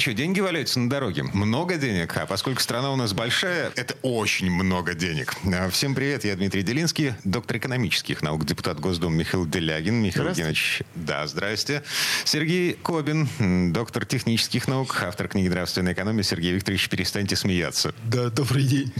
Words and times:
Что, 0.00 0.14
деньги 0.14 0.40
валяются 0.40 0.80
на 0.80 0.88
дороге? 0.88 1.24
Много 1.34 1.76
денег, 1.76 2.16
а 2.16 2.24
поскольку 2.26 2.60
страна 2.60 2.90
у 2.90 2.96
нас 2.96 3.12
большая, 3.12 3.70
это 3.76 3.94
очень 4.02 4.50
много 4.50 4.94
денег. 4.94 5.34
А, 5.52 5.68
Всем 5.68 5.94
привет, 5.94 6.24
я 6.24 6.34
Дмитрий 6.36 6.62
Делинский, 6.62 7.14
доктор 7.24 7.58
экономических 7.58 8.22
наук, 8.22 8.46
депутат 8.46 8.80
Госдумы 8.80 9.16
Михаил 9.16 9.46
Делягин. 9.46 10.02
Михаил 10.02 10.28
Евгеньевич, 10.28 10.82
да, 10.94 11.26
здрасте. 11.26 11.82
Сергей 12.24 12.72
Кобин, 12.72 13.28
доктор 13.72 14.06
технических 14.06 14.68
наук, 14.68 15.02
автор 15.06 15.28
книги 15.28 15.48
«Нравственная 15.48 15.92
экономия». 15.92 16.22
Сергей 16.22 16.52
Викторович, 16.52 16.88
перестаньте 16.88 17.36
смеяться. 17.36 17.94
Да, 18.04 18.30
добрый 18.30 18.64
день. 18.64 18.92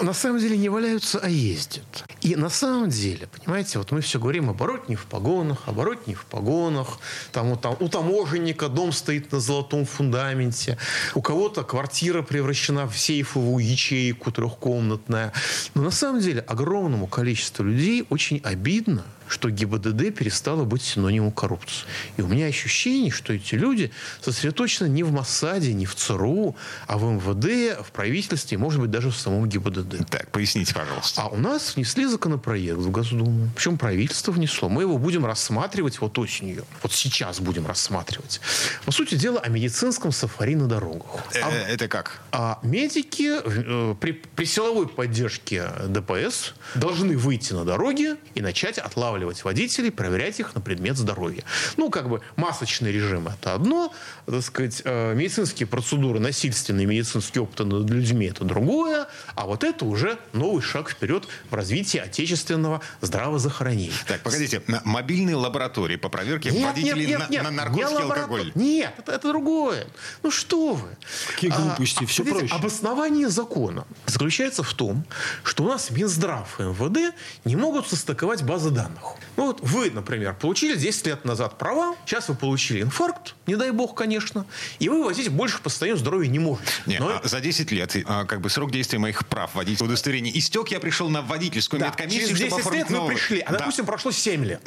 На 0.00 0.12
самом 0.12 0.38
деле 0.38 0.56
не 0.56 0.68
валяются, 0.68 1.18
а 1.18 1.28
ездят. 1.28 2.04
И 2.20 2.36
на 2.36 2.50
самом 2.50 2.88
деле, 2.88 3.26
понимаете, 3.26 3.78
вот 3.78 3.90
мы 3.90 4.00
все 4.00 4.18
говорим, 4.20 4.48
оборот 4.48 4.88
не 4.88 4.96
в 4.96 5.06
погонах, 5.06 5.58
оборот 5.66 6.06
не 6.06 6.14
в 6.14 6.24
погонах. 6.24 6.98
Там, 7.32 7.50
вот 7.50 7.60
там, 7.60 7.76
у 7.80 7.88
таможенника 7.88 8.68
дом 8.68 8.92
стоит 8.92 9.32
на 9.32 9.40
золотом 9.40 9.86
фундаменте. 9.86 10.78
У 11.14 11.22
кого-то 11.22 11.64
квартира 11.64 12.22
превращена 12.22 12.86
в 12.86 12.96
сейфовую 12.96 13.64
ячейку 13.64 14.30
трехкомнатная. 14.30 15.32
Но 15.74 15.82
на 15.82 15.90
самом 15.90 16.20
деле 16.20 16.40
огромному 16.42 17.06
количеству 17.06 17.64
людей 17.64 18.06
очень 18.08 18.40
обидно, 18.44 19.04
что 19.28 19.50
ГИБДД 19.50 20.14
перестало 20.14 20.64
быть 20.64 20.82
синонимом 20.82 21.32
коррупции. 21.32 21.84
И 22.16 22.22
у 22.22 22.26
меня 22.26 22.46
ощущение, 22.46 23.10
что 23.10 23.32
эти 23.32 23.54
люди 23.54 23.90
сосредоточены 24.20 24.88
не 24.88 25.02
в 25.02 25.12
МОСАДе, 25.12 25.72
не 25.74 25.86
в 25.86 25.94
ЦРУ, 25.94 26.56
а 26.86 26.98
в 26.98 27.04
МВД, 27.04 27.84
в 27.86 27.92
правительстве, 27.92 28.58
может 28.58 28.80
быть, 28.80 28.90
даже 28.90 29.10
в 29.10 29.16
самом 29.16 29.48
ГИБДД. 29.48 30.08
Так, 30.10 30.30
поясните, 30.30 30.74
пожалуйста. 30.74 31.22
А 31.22 31.28
у 31.28 31.36
нас 31.36 31.76
внесли 31.76 32.06
законопроект 32.06 32.78
в 32.78 32.90
Госдуму. 32.90 33.48
Причем 33.54 33.78
правительство 33.78 34.32
внесло. 34.32 34.68
Мы 34.68 34.82
его 34.82 34.98
будем 34.98 35.26
рассматривать 35.26 36.00
вот 36.00 36.18
осенью. 36.18 36.64
Вот 36.82 36.92
сейчас 36.92 37.40
будем 37.40 37.66
рассматривать. 37.66 38.40
По 38.84 38.92
сути 38.92 39.14
дела, 39.14 39.40
о 39.40 39.48
медицинском 39.48 40.12
сафари 40.12 40.54
на 40.56 40.66
дорогах. 40.66 41.24
Э, 41.34 41.40
А- 41.42 41.50
Это 41.68 41.88
как? 41.88 42.20
а 42.32 42.58
медики 42.62 43.30
э, 43.44 43.94
при, 44.00 44.12
при 44.12 44.44
силовой 44.44 44.88
поддержке 44.88 45.70
ДПС 45.88 46.54
должны 46.74 47.16
выйти 47.16 47.52
на 47.52 47.64
дороги 47.64 48.16
и 48.34 48.40
начать 48.40 48.78
отлавливать 48.78 49.17
водителей, 49.24 49.90
проверять 49.90 50.40
их 50.40 50.54
на 50.54 50.60
предмет 50.60 50.96
здоровья. 50.96 51.44
Ну, 51.76 51.90
как 51.90 52.08
бы 52.08 52.20
масочный 52.36 52.92
режим– 52.92 53.28
это 53.40 53.54
одно, 53.54 53.92
так 54.26 54.42
сказать, 54.42 54.82
э, 54.84 55.14
медицинские 55.14 55.66
процедуры, 55.66 56.20
насильственный 56.20 56.84
медицинский 56.84 57.40
опыт 57.40 57.66
над 57.66 57.88
людьми– 57.90 58.26
это 58.28 58.44
другое, 58.44 59.06
а 59.34 59.46
вот 59.46 59.64
это 59.64 59.84
уже 59.84 60.18
новый 60.32 60.62
шаг 60.62 60.90
вперед 60.90 61.26
в 61.50 61.54
развитии 61.54 61.98
отечественного 61.98 62.80
здравоохранения. 63.00 63.92
Так, 64.06 64.20
погодите, 64.22 64.62
на 64.66 64.80
мобильные 64.84 65.36
лаборатории 65.36 65.96
по 65.96 66.08
проверке 66.08 66.50
Нет, 66.50 66.64
водителей 66.64 67.06
нет, 67.06 67.18
на, 67.18 67.22
нет, 67.22 67.30
нет, 67.30 67.42
на 67.44 67.50
не 67.50 67.56
наркотики 67.56 67.80
и 67.80 67.94
лаборатор- 67.94 68.18
алкоголь. 68.18 68.52
Нет, 68.54 68.94
это, 68.98 69.12
это 69.12 69.28
другое. 69.28 69.86
Ну 70.22 70.30
что 70.30 70.74
вы. 70.74 70.88
Какие 71.34 71.50
глупости, 71.50 72.04
всё 72.06 72.22
видите, 72.22 72.40
проще. 72.40 72.54
Обоснование 72.54 73.28
закона 73.28 73.84
заключается 74.06 74.62
в 74.62 74.72
том, 74.74 75.04
что 75.42 75.64
у 75.64 75.68
нас 75.68 75.90
Минздрав 75.90 76.60
и 76.60 76.64
МВД 76.64 77.14
не 77.44 77.56
могут 77.56 77.88
состыковать 77.88 78.42
базы 78.42 78.70
данных. 78.70 79.07
Ну 79.36 79.46
вот 79.46 79.60
вы, 79.62 79.90
например, 79.90 80.34
получили 80.34 80.76
10 80.76 81.06
лет 81.06 81.24
назад 81.24 81.58
права, 81.58 81.94
сейчас 82.06 82.28
вы 82.28 82.34
получили 82.34 82.82
инфаркт, 82.82 83.34
не 83.46 83.56
дай 83.56 83.70
бог, 83.70 83.94
конечно, 83.94 84.46
и 84.78 84.88
вы 84.88 85.04
возить 85.04 85.28
больше 85.28 85.60
по 85.60 85.68
состоянию 85.68 85.98
здоровья 85.98 86.28
не 86.28 86.38
можете. 86.38 86.70
Не, 86.86 86.98
Но 86.98 87.20
а 87.22 87.26
за 87.26 87.40
10 87.40 87.70
лет, 87.72 87.96
а, 88.06 88.24
как 88.24 88.40
бы 88.40 88.50
срок 88.50 88.70
действия 88.72 88.98
моих 88.98 89.26
прав 89.26 89.54
водительского 89.54 89.88
удостоверения 89.88 90.32
истек, 90.36 90.68
я 90.68 90.80
пришел 90.80 91.08
на 91.08 91.22
водительскую 91.22 91.80
Да, 91.80 91.86
медкомиссию, 91.88 92.26
через 92.28 92.36
чтобы 92.36 92.50
10 92.50 92.60
оформить 92.60 92.80
лет 92.80 92.90
вы 92.90 92.96
новую. 92.96 93.14
пришли, 93.16 93.40
а, 93.40 93.52
Да. 93.52 93.58
допустим, 93.58 93.86
прошло 93.86 94.10
7 94.10 94.44
лет. 94.44 94.60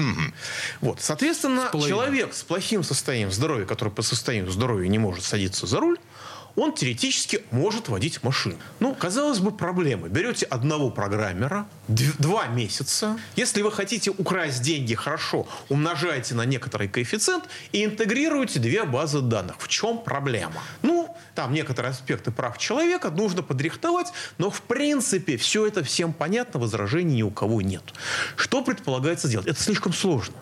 Вот, 0.81 1.01
соответственно, 1.01 1.69
человек 1.71 2.33
с 2.33 2.43
плохим 2.43 2.83
состоянием 2.83 3.31
здоровья, 3.31 3.65
который 3.65 3.89
по 3.89 4.01
состоянию 4.01 4.51
здоровья 4.51 4.87
не 4.87 4.99
может 4.99 5.23
садиться 5.23 5.65
за 5.67 5.79
руль, 5.79 5.97
он 6.55 6.73
теоретически 6.73 7.43
может 7.51 7.89
водить 7.89 8.23
машину. 8.23 8.57
Ну, 8.79 8.93
казалось 8.95 9.39
бы, 9.39 9.51
проблемы. 9.51 10.09
Берете 10.09 10.45
одного 10.45 10.89
программера, 10.89 11.67
дв- 11.87 12.15
два 12.19 12.47
месяца. 12.47 13.17
Если 13.35 13.61
вы 13.61 13.71
хотите 13.71 14.11
украсть 14.11 14.61
деньги, 14.61 14.95
хорошо, 14.95 15.47
умножаете 15.69 16.35
на 16.35 16.45
некоторый 16.45 16.87
коэффициент 16.87 17.45
и 17.71 17.85
интегрируете 17.85 18.59
две 18.59 18.83
базы 18.83 19.21
данных. 19.21 19.55
В 19.59 19.67
чем 19.67 19.99
проблема? 19.99 20.61
Ну, 20.81 21.15
там 21.35 21.53
некоторые 21.53 21.91
аспекты 21.91 22.31
прав 22.31 22.57
человека 22.57 23.09
нужно 23.09 23.43
подрихтовать, 23.43 24.07
но 24.37 24.49
в 24.49 24.61
принципе 24.61 25.37
все 25.37 25.67
это 25.67 25.83
всем 25.83 26.13
понятно, 26.13 26.59
возражений 26.59 27.15
ни 27.17 27.23
у 27.23 27.31
кого 27.31 27.61
нет. 27.61 27.83
Что 28.35 28.61
предполагается 28.63 29.27
делать? 29.27 29.47
Это 29.47 29.61
слишком 29.61 29.93
сложно. 29.93 30.35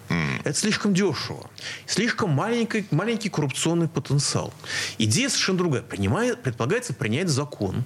Это 0.44 0.58
слишком 0.58 0.94
дешево. 0.94 1.50
Слишком 1.86 2.32
маленький, 2.32 2.86
маленький 2.92 3.30
коррупционный 3.30 3.88
потенциал. 3.88 4.54
Идея 4.98 5.30
совершенно 5.30 5.58
другая. 5.58 5.84
Принимает, 6.00 6.42
предполагается 6.42 6.94
принять 6.94 7.28
закон, 7.28 7.84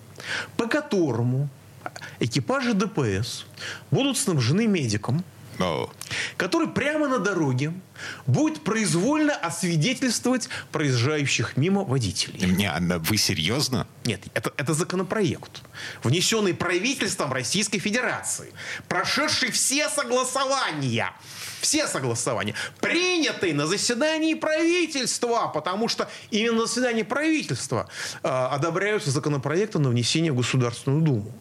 по 0.55 0.67
которому 0.67 1.49
экипажи 2.19 2.75
ДПС 2.75 3.47
будут 3.89 4.19
снабжены 4.19 4.67
медиком, 4.67 5.23
О, 5.59 5.89
который 6.37 6.67
прямо 6.67 7.07
на 7.07 7.19
дороге 7.19 7.73
будет 8.25 8.63
произвольно 8.63 9.35
освидетельствовать 9.35 10.49
проезжающих 10.71 11.57
мимо 11.57 11.83
водителей. 11.83 12.45
не, 12.47 12.69
а 12.69 12.79
вы 12.79 13.17
серьезно? 13.17 13.87
Нет, 14.05 14.21
это, 14.33 14.51
это 14.57 14.73
законопроект, 14.73 15.61
внесенный 16.03 16.53
правительством 16.53 17.31
Российской 17.31 17.79
Федерации, 17.79 18.51
прошедший 18.87 19.51
все 19.51 19.89
согласования, 19.89 21.11
все 21.61 21.87
согласования, 21.87 22.55
принятый 22.81 23.53
на 23.53 23.67
заседании 23.67 24.33
правительства, 24.33 25.47
потому 25.53 25.87
что 25.87 26.09
именно 26.31 26.61
на 26.61 26.65
заседании 26.65 27.03
правительства 27.03 27.89
э, 28.21 28.27
одобряются 28.27 29.11
законопроекты 29.11 29.79
на 29.79 29.89
внесение 29.89 30.31
в 30.31 30.35
Государственную 30.35 31.01
Думу. 31.01 31.33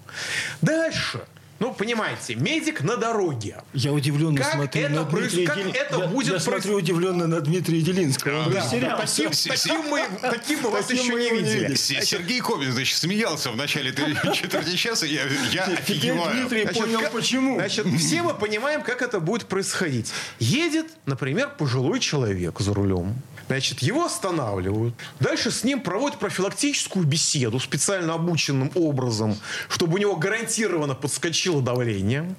Дальше. 0.61 1.23
Ну, 1.63 1.73
понимаете, 1.73 2.35
медик 2.35 2.81
на 2.83 2.97
дороге. 2.97 3.63
Я 3.73 3.93
удивленно 3.93 4.37
Как 4.39 4.53
смотрю 4.55 4.83
это 4.83 4.93
на 4.95 5.03
проис- 5.03 5.29
Дмитрия 5.31 5.47
как 5.47 5.57
Дели- 5.59 5.71
это 5.77 5.97
я, 6.01 6.07
будет 6.09 6.27
я 6.33 6.33
проис- 6.35 6.41
смотрю 6.43 6.75
удивленно 6.75 7.29
на 7.29 7.41
Дмитрия 7.41 7.81
Делинского. 7.81 8.51
Да, 8.51 8.61
растерялся. 8.63 9.23
таким, 9.29 9.31
таким 9.49 9.81
мы, 9.89 10.03
таким 10.23 10.59
мы 10.63 10.71
вас 10.71 10.91
еще 10.91 11.13
мы 11.13 11.21
не 11.21 11.31
видели. 11.31 11.75
Сергей 11.77 12.41
Кобин, 12.41 12.73
значит, 12.73 12.99
смеялся 12.99 13.53
в 13.53 13.57
начале 13.57 13.93
четверти 14.35 14.75
часа, 14.75 15.07
я, 15.07 15.23
я 15.53 15.67
офигеваю. 15.67 16.35
Дмитрий 16.41 16.63
Значит, 16.63 16.83
понял, 16.83 17.01
как- 17.01 17.13
почему. 17.13 17.55
Значит, 17.55 17.87
все 17.97 18.23
мы 18.23 18.35
понимаем, 18.35 18.83
как 18.83 19.01
это 19.01 19.21
будет 19.21 19.47
происходить. 19.47 20.13
Едет, 20.41 20.87
например, 21.07 21.51
пожилой 21.57 22.01
человек 22.01 22.59
за 22.59 22.75
рулем. 22.75 23.15
Значит, 23.47 23.81
его 23.81 24.05
останавливают. 24.05 24.95
Дальше 25.21 25.51
с 25.51 25.65
ним 25.65 25.81
проводят 25.81 26.19
профилактическую 26.19 27.05
беседу 27.05 27.61
специально 27.61 28.15
обученным 28.15 28.71
образом, 28.75 29.37
чтобы 29.69 29.95
у 29.95 29.99
него 29.99 30.17
гарантированно 30.17 30.95
подскочило 30.95 31.63
давление. 31.63 32.35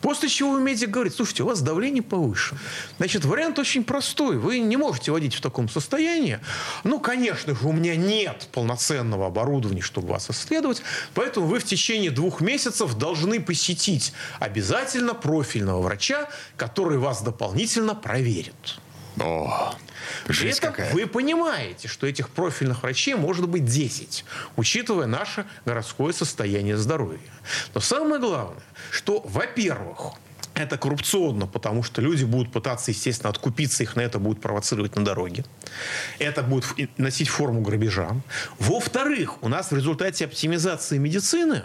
После 0.00 0.28
чего 0.28 0.58
медик 0.58 0.90
говорит, 0.90 1.14
слушайте, 1.14 1.42
у 1.42 1.46
вас 1.46 1.60
давление 1.62 2.02
повышено. 2.02 2.60
Значит, 2.98 3.24
вариант 3.24 3.58
очень 3.58 3.84
простой. 3.84 4.38
Вы 4.38 4.58
не 4.58 4.76
можете 4.76 5.12
водить 5.12 5.34
в 5.34 5.40
таком 5.40 5.68
состоянии. 5.68 6.40
Ну, 6.84 7.00
конечно 7.00 7.54
же, 7.54 7.66
у 7.66 7.72
меня 7.72 7.96
нет 7.96 8.48
полноценного 8.52 9.26
оборудования, 9.26 9.82
чтобы 9.82 10.08
вас 10.08 10.30
исследовать. 10.30 10.82
Поэтому 11.14 11.46
вы 11.46 11.60
в 11.60 11.64
течение 11.64 12.10
двух 12.10 12.40
месяцев 12.40 12.94
должны 12.96 13.40
посетить 13.40 14.12
обязательно 14.38 15.14
профильного 15.14 15.82
врача, 15.82 16.28
который 16.56 16.98
вас 16.98 17.22
дополнительно 17.22 17.94
проверит. 17.94 18.78
О, 19.20 19.74
При 20.26 20.50
этом 20.50 20.72
какая. 20.72 20.92
вы 20.92 21.06
понимаете, 21.06 21.88
что 21.88 22.06
этих 22.06 22.28
профильных 22.30 22.82
врачей 22.82 23.14
может 23.14 23.48
быть 23.48 23.64
10, 23.64 24.24
учитывая 24.56 25.06
наше 25.06 25.46
городское 25.64 26.12
состояние 26.12 26.76
здоровья. 26.76 27.18
Но 27.74 27.80
самое 27.80 28.20
главное, 28.20 28.62
что, 28.90 29.20
во-первых, 29.26 30.14
это 30.58 30.76
коррупционно, 30.76 31.46
потому 31.46 31.82
что 31.82 32.02
люди 32.02 32.24
будут 32.24 32.52
пытаться, 32.52 32.90
естественно, 32.90 33.30
откупиться, 33.30 33.82
их 33.84 33.96
на 33.96 34.00
это 34.00 34.18
будут 34.18 34.40
провоцировать 34.40 34.96
на 34.96 35.04
дороге. 35.04 35.44
Это 36.18 36.42
будет 36.42 36.98
носить 36.98 37.28
форму 37.28 37.60
грабежа. 37.60 38.10
Во-вторых, 38.58 39.42
у 39.42 39.48
нас 39.48 39.70
в 39.70 39.76
результате 39.76 40.24
оптимизации 40.24 40.98
медицины, 40.98 41.62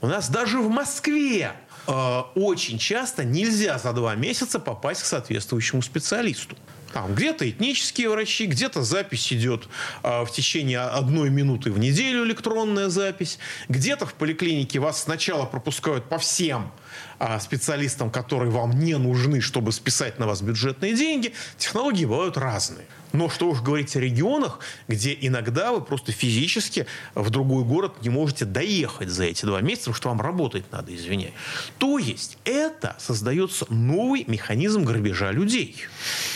у 0.00 0.06
нас 0.06 0.28
даже 0.28 0.58
в 0.58 0.68
Москве 0.68 1.52
э, 1.86 2.20
очень 2.34 2.78
часто 2.78 3.24
нельзя 3.24 3.78
за 3.78 3.92
два 3.92 4.14
месяца 4.14 4.58
попасть 4.58 5.02
к 5.02 5.06
соответствующему 5.06 5.82
специалисту. 5.82 6.56
Там 6.92 7.14
где-то 7.14 7.48
этнические 7.48 8.08
врачи, 8.08 8.46
где-то 8.46 8.82
запись 8.82 9.32
идет 9.32 9.68
а, 10.02 10.24
в 10.24 10.32
течение 10.32 10.80
одной 10.80 11.30
минуты 11.30 11.70
в 11.70 11.78
неделю 11.78 12.24
электронная 12.24 12.88
запись, 12.88 13.38
где-то 13.68 14.06
в 14.06 14.14
поликлинике 14.14 14.78
вас 14.78 15.02
сначала 15.02 15.44
пропускают 15.44 16.08
по 16.08 16.18
всем 16.18 16.72
а, 17.18 17.38
специалистам, 17.40 18.10
которые 18.10 18.50
вам 18.50 18.78
не 18.78 18.96
нужны, 18.96 19.40
чтобы 19.40 19.72
списать 19.72 20.18
на 20.18 20.26
вас 20.26 20.40
бюджетные 20.40 20.94
деньги. 20.94 21.34
Технологии 21.58 22.04
бывают 22.06 22.36
разные. 22.36 22.86
Но 23.12 23.28
что 23.28 23.48
уж 23.48 23.60
говорить 23.60 23.96
о 23.96 24.00
регионах, 24.00 24.60
где 24.86 25.16
иногда 25.20 25.72
вы 25.72 25.80
просто 25.80 26.12
физически 26.12 26.86
в 27.14 27.30
другой 27.30 27.64
город 27.64 28.02
не 28.02 28.10
можете 28.10 28.44
доехать 28.44 29.08
за 29.08 29.24
эти 29.24 29.44
два 29.46 29.60
месяца, 29.60 29.90
потому 29.90 29.96
что 29.96 30.08
вам 30.08 30.20
работать 30.20 30.70
надо, 30.72 30.94
извиняюсь. 30.94 31.32
То 31.78 31.98
есть 31.98 32.38
это 32.44 32.96
создается 32.98 33.66
новый 33.72 34.24
механизм 34.26 34.84
грабежа 34.84 35.30
людей. 35.30 35.76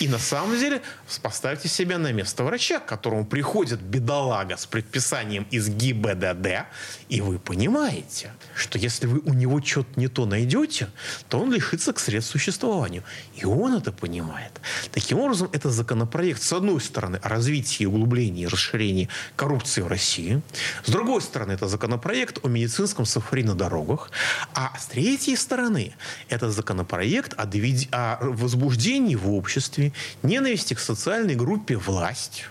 И 0.01 0.09
на 0.09 0.19
самом 0.19 0.59
деле 0.59 0.83
поставьте 1.23 1.69
себя 1.69 1.99
на 1.99 2.13
место 2.13 2.45
врача, 2.45 2.79
к 2.81 2.87
которому 2.87 3.27
приходит 3.27 3.81
бедолага 3.81 4.57
с 4.57 4.67
предписанием 4.67 5.47
из 5.51 5.69
ГИБДД, 5.69 6.67
и 7.09 7.21
вы 7.21 7.39
понимаете, 7.39 8.33
что 8.55 8.79
если 8.79 9.07
вы 9.07 9.21
у 9.21 9.35
него 9.35 9.63
что-то 9.63 10.01
не 10.01 10.09
то 10.09 10.27
найдете, 10.27 10.89
то 11.29 11.39
он 11.39 11.53
лишится 11.53 11.93
к 11.93 11.99
средств 11.99 12.33
существованию. 12.33 13.05
И 13.37 13.45
он 13.45 13.75
это 13.75 13.93
понимает. 13.93 14.53
Таким 14.91 15.19
образом, 15.19 15.49
это 15.53 15.71
законопроект, 15.71 16.43
с 16.43 16.53
одной 16.63 16.81
стороны, 16.81 17.17
о 17.17 17.29
развитии, 17.29 17.85
углублении 17.85 18.47
расширении 18.47 19.09
коррупции 19.35 19.81
в 19.81 19.89
России. 19.89 20.41
С 20.85 20.91
другой 20.91 21.21
стороны, 21.21 21.53
это 21.53 21.67
законопроект 21.67 22.39
о 22.45 22.49
медицинском 22.49 23.05
сафари 23.05 23.43
на 23.43 23.55
дорогах. 23.55 24.11
А 24.55 24.73
с 24.79 24.87
третьей 24.87 25.37
стороны, 25.37 25.93
это 26.29 26.53
законопроект 26.53 27.35
о, 27.37 27.47
довед... 27.47 27.89
о 27.91 28.19
возбуждении 28.21 29.17
в 29.17 29.33
обществе 29.33 29.93
ненависти 30.23 30.75
к 30.75 30.79
социальной 30.79 31.35
группе 31.35 31.77
власть 31.77 32.45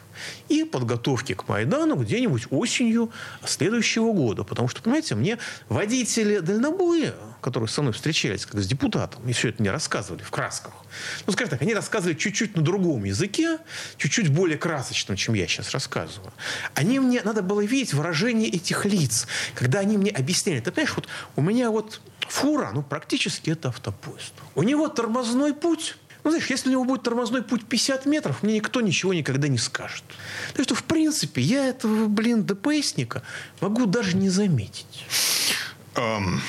и 0.49 0.63
подготовки 0.63 1.33
к 1.33 1.47
Майдану 1.47 1.95
где-нибудь 1.95 2.47
осенью 2.49 3.11
следующего 3.45 4.13
года. 4.13 4.43
Потому 4.43 4.67
что, 4.67 4.81
понимаете, 4.81 5.15
мне 5.15 5.37
водители 5.69 6.39
дальнобоя, 6.39 7.13
которые 7.41 7.69
со 7.69 7.81
мной 7.81 7.93
встречались 7.93 8.45
как 8.45 8.61
с 8.61 8.67
депутатом, 8.67 9.27
и 9.27 9.33
все 9.33 9.49
это 9.49 9.61
мне 9.61 9.71
рассказывали 9.71 10.21
в 10.21 10.31
красках, 10.31 10.73
ну, 11.25 11.33
скажем 11.33 11.51
так, 11.51 11.61
они 11.61 11.73
рассказывали 11.73 12.15
чуть-чуть 12.15 12.55
на 12.55 12.61
другом 12.61 13.03
языке, 13.03 13.59
чуть-чуть 13.97 14.29
более 14.29 14.57
красочном, 14.57 15.17
чем 15.17 15.33
я 15.35 15.47
сейчас 15.47 15.71
рассказываю. 15.71 16.33
Они 16.75 16.99
мне, 16.99 17.21
надо 17.23 17.41
было 17.41 17.61
видеть 17.61 17.93
выражение 17.93 18.49
этих 18.49 18.85
лиц, 18.85 19.27
когда 19.55 19.79
они 19.79 19.97
мне 19.97 20.11
объясняли. 20.11 20.59
Ты 20.59 20.71
понимаешь, 20.71 20.95
вот 20.95 21.07
у 21.35 21.41
меня 21.41 21.71
вот 21.71 22.01
фура, 22.27 22.71
ну, 22.73 22.83
практически 22.83 23.51
это 23.51 23.69
автопоезд. 23.69 24.33
У 24.55 24.63
него 24.63 24.87
тормозной 24.87 25.53
путь 25.53 25.97
ну, 26.23 26.31
знаешь, 26.31 26.49
если 26.49 26.69
у 26.69 26.71
него 26.73 26.83
будет 26.85 27.03
тормозной 27.03 27.41
путь 27.41 27.65
50 27.65 28.05
метров, 28.05 28.43
мне 28.43 28.55
никто 28.55 28.81
ничего 28.81 29.13
никогда 29.13 29.47
не 29.47 29.57
скажет. 29.57 30.03
Так 30.53 30.65
что, 30.65 30.75
в 30.75 30.83
принципе, 30.83 31.41
я 31.41 31.67
этого, 31.67 32.07
блин, 32.07 32.43
ДПСника 32.43 33.23
могу 33.59 33.85
даже 33.85 34.15
не 34.15 34.29
заметить. 34.29 35.05
Эм, 35.95 36.41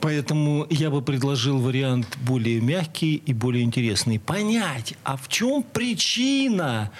Поэтому 0.00 0.66
я 0.70 0.90
бы 0.90 1.02
предложил 1.02 1.58
вариант 1.58 2.16
более 2.20 2.60
мягкий 2.60 3.16
и 3.16 3.32
более 3.32 3.64
интересный. 3.64 4.20
Понять, 4.20 4.94
а 5.02 5.16
в 5.16 5.26
чем 5.28 5.64
причина 5.64 6.92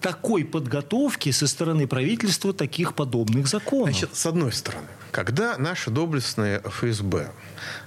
такой 0.00 0.44
подготовки 0.44 1.30
со 1.30 1.46
стороны 1.46 1.86
правительства 1.86 2.52
таких 2.52 2.94
подобных 2.94 3.46
законов? 3.46 3.90
Значит, 3.90 4.16
с 4.16 4.26
одной 4.26 4.52
стороны, 4.52 4.88
когда 5.10 5.56
наша 5.58 5.90
доблестная 5.90 6.60
ФСБ 6.64 7.30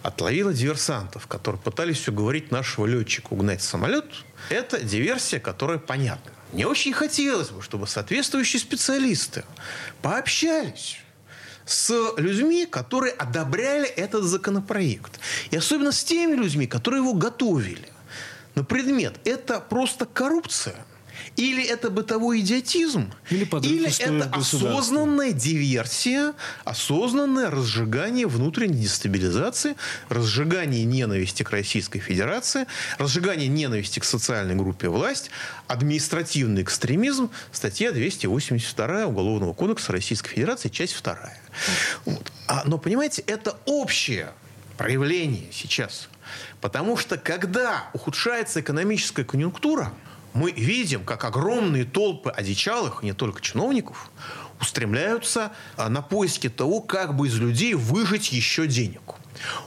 отловила 0.02 0.54
диверсантов, 0.54 1.28
которые 1.28 1.62
пытались 1.62 2.08
уговорить 2.08 2.52
нашего 2.52 2.86
летчика 2.86 3.28
угнать 3.34 3.62
самолет, 3.62 4.06
это 4.50 4.82
диверсия, 4.82 5.40
которая 5.40 5.80
понятна. 5.80 6.32
Мне 6.52 6.68
очень 6.68 6.94
хотелось 6.94 7.50
бы, 7.50 7.62
чтобы 7.62 7.88
соответствующие 7.88 8.60
специалисты 8.60 9.44
пообщались 10.02 11.00
с 11.66 12.14
людьми, 12.18 12.68
которые 12.68 13.14
одобряли 13.14 13.88
этот 13.88 14.24
законопроект. 14.24 15.20
И 15.50 15.58
особенно 15.58 15.92
с 15.92 16.04
теми 16.04 16.36
людьми, 16.36 16.68
которые 16.68 17.02
его 17.02 17.14
готовили. 17.14 17.90
На 18.54 18.64
предмет, 18.64 19.16
это 19.26 19.60
просто 19.60 20.06
коррупция– 20.06 20.76
или 21.36 21.64
это 21.64 21.90
бытовой 21.90 22.42
идиотизм, 22.42 23.12
или, 23.30 23.46
или 23.62 24.02
это 24.02 24.30
осознанная 24.32 25.32
диверсия, 25.32 26.34
осознанное 26.64 27.50
разжигание 27.50 28.28
внутренней 28.28 28.82
дестабилизации, 28.82 29.76
разжигание 30.10 30.84
ненависти 30.86 31.44
к 31.44 31.52
Российской 31.52 32.00
Федерации, 32.00 32.68
разжигание 32.98 33.48
ненависти 33.48 34.00
к 34.00 34.04
социальной 34.04 34.56
группе 34.56 34.90
власть, 34.90 35.30
административный 35.68 36.62
экстремизм, 36.62 37.30
статья 37.52 37.92
282 37.92 39.06
Уголовного 39.06 39.54
кодекса 39.54 39.92
Российской 39.92 40.30
Федерации, 40.30 40.70
часть 40.70 41.02
2. 41.02 41.18
Вот. 42.06 42.32
А, 42.48 42.64
но, 42.66 42.78
понимаете, 42.78 43.24
это 43.28 43.58
общее 43.66 44.32
проявление 44.78 45.48
сейчас. 45.52 46.10
Потому 46.62 46.98
что 46.98 47.18
когда 47.18 47.90
ухудшается 47.94 48.62
экономическая 48.62 49.24
конъюнктура, 49.24 49.94
мы 50.34 50.52
видим, 50.52 51.04
как 51.04 51.24
огромные 51.24 51.86
толпы 51.86 52.30
одичалых, 52.30 53.04
не 53.04 53.14
только 53.14 53.42
чиновников, 53.42 54.12
устремляются 54.60 55.52
а, 55.78 55.90
на 55.90 56.02
поиски 56.02 56.50
того, 56.50 56.82
как 56.82 57.16
бы 57.16 57.28
из 57.28 57.38
людей 57.38 57.74
выжить 57.74 58.32
еще 58.32 58.68
денег. 58.68 59.02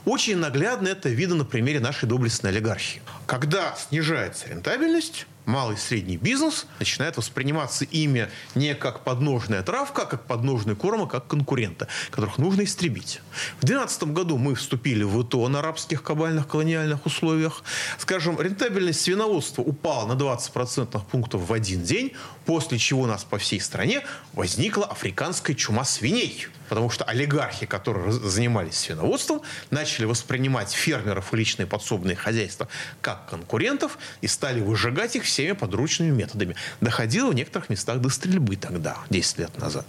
Очень 0.05 0.37
наглядно 0.37 0.87
это 0.87 1.09
видно 1.09 1.35
на 1.35 1.45
примере 1.45 1.79
нашей 1.79 2.07
доблестной 2.07 2.51
олигархии. 2.51 3.01
Когда 3.25 3.75
снижается 3.75 4.47
рентабельность, 4.49 5.25
малый 5.47 5.75
и 5.75 5.79
средний 5.79 6.17
бизнес 6.17 6.67
начинает 6.77 7.17
восприниматься 7.17 7.85
ими 7.85 8.29
не 8.53 8.75
как 8.75 9.03
подножная 9.03 9.63
травка, 9.63 10.03
а 10.03 10.05
как 10.05 10.25
подножный 10.25 10.75
корм, 10.75 11.03
а 11.03 11.07
как 11.07 11.27
конкурента, 11.27 11.87
которых 12.11 12.37
нужно 12.37 12.63
истребить. 12.63 13.21
В 13.59 13.65
2012 13.65 14.03
году 14.13 14.37
мы 14.37 14.55
вступили 14.55 15.03
в 15.03 15.21
ИТО 15.23 15.47
на 15.47 15.59
арабских 15.59 16.03
кабальных 16.03 16.47
колониальных 16.47 17.05
условиях. 17.05 17.63
Скажем, 17.97 18.39
рентабельность 18.39 19.01
свиноводства 19.01 19.61
упала 19.61 20.05
на 20.05 20.15
20 20.15 20.51
процентных 20.51 21.05
пунктов 21.05 21.47
в 21.47 21.53
один 21.53 21.81
день, 21.81 22.13
после 22.45 22.77
чего 22.77 23.01
у 23.01 23.07
нас 23.07 23.23
по 23.23 23.37
всей 23.37 23.61
стране 23.61 24.03
возникла 24.33 24.85
африканская 24.85 25.55
чума 25.55 25.85
свиней. 25.85 26.47
Потому 26.69 26.89
что 26.89 27.03
олигархи, 27.05 27.65
которые 27.65 28.11
занимались 28.11 28.77
свиноводством, 28.77 29.41
начали 29.69 30.05
воспринимать 30.05 30.71
фермеров 30.71 31.33
и 31.33 31.37
личные 31.37 31.67
подсобные 31.67 32.15
хозяйства 32.15 32.67
как 33.01 33.29
конкурентов 33.29 33.97
и 34.21 34.27
стали 34.27 34.61
выжигать 34.61 35.15
их 35.15 35.23
всеми 35.23 35.53
подручными 35.53 36.11
методами. 36.11 36.55
Доходило 36.81 37.31
в 37.31 37.35
некоторых 37.35 37.69
местах 37.69 37.99
до 37.99 38.09
стрельбы 38.09 38.55
тогда, 38.55 38.97
10 39.09 39.39
лет 39.39 39.57
назад. 39.57 39.85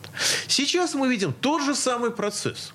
Сейчас 0.47 0.95
мы 0.95 1.09
видим 1.09 1.33
тот 1.33 1.63
же 1.63 1.75
самый 1.75 2.11
процесс. 2.11 2.73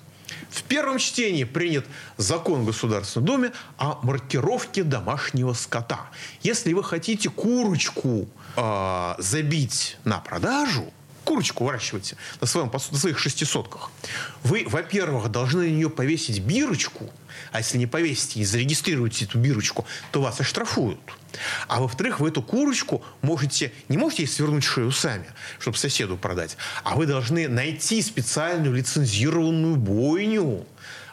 В 0.50 0.62
первом 0.62 0.98
чтении 0.98 1.44
принят 1.44 1.84
закон 2.16 2.62
в 2.62 2.66
Государственной 2.66 3.26
Думе 3.26 3.52
о 3.76 3.98
маркировке 4.02 4.82
домашнего 4.82 5.52
скота. 5.52 6.08
Если 6.42 6.72
вы 6.72 6.84
хотите 6.84 7.28
курочку 7.28 8.28
э, 8.56 9.14
забить 9.18 9.98
на 10.04 10.20
продажу, 10.20 10.92
курочку 11.24 11.64
выращиваете 11.64 12.16
на, 12.40 12.46
своем, 12.46 12.70
на 12.72 12.98
своих 12.98 13.18
шестисотках, 13.18 13.90
вы, 14.42 14.64
во-первых, 14.68 15.28
должны 15.28 15.64
на 15.64 15.70
нее 15.70 15.90
повесить 15.90 16.40
бирочку, 16.40 17.10
а 17.52 17.58
если 17.58 17.78
не 17.78 17.86
повесите, 17.86 18.38
не 18.38 18.44
зарегистрируете 18.44 19.24
эту 19.24 19.38
бирочку, 19.38 19.86
то 20.12 20.20
вас 20.20 20.40
оштрафуют. 20.40 21.00
А 21.66 21.80
во-вторых, 21.80 22.20
вы 22.20 22.28
эту 22.28 22.42
курочку 22.42 23.04
можете, 23.22 23.72
не 23.88 23.96
можете 23.96 24.22
ей 24.22 24.28
свернуть 24.28 24.64
шею 24.64 24.92
сами, 24.92 25.26
чтобы 25.58 25.76
соседу 25.76 26.16
продать, 26.16 26.56
а 26.84 26.94
вы 26.94 27.06
должны 27.06 27.48
найти 27.48 28.00
специальную 28.02 28.74
лицензированную 28.74 29.76
бойню, 29.76 30.66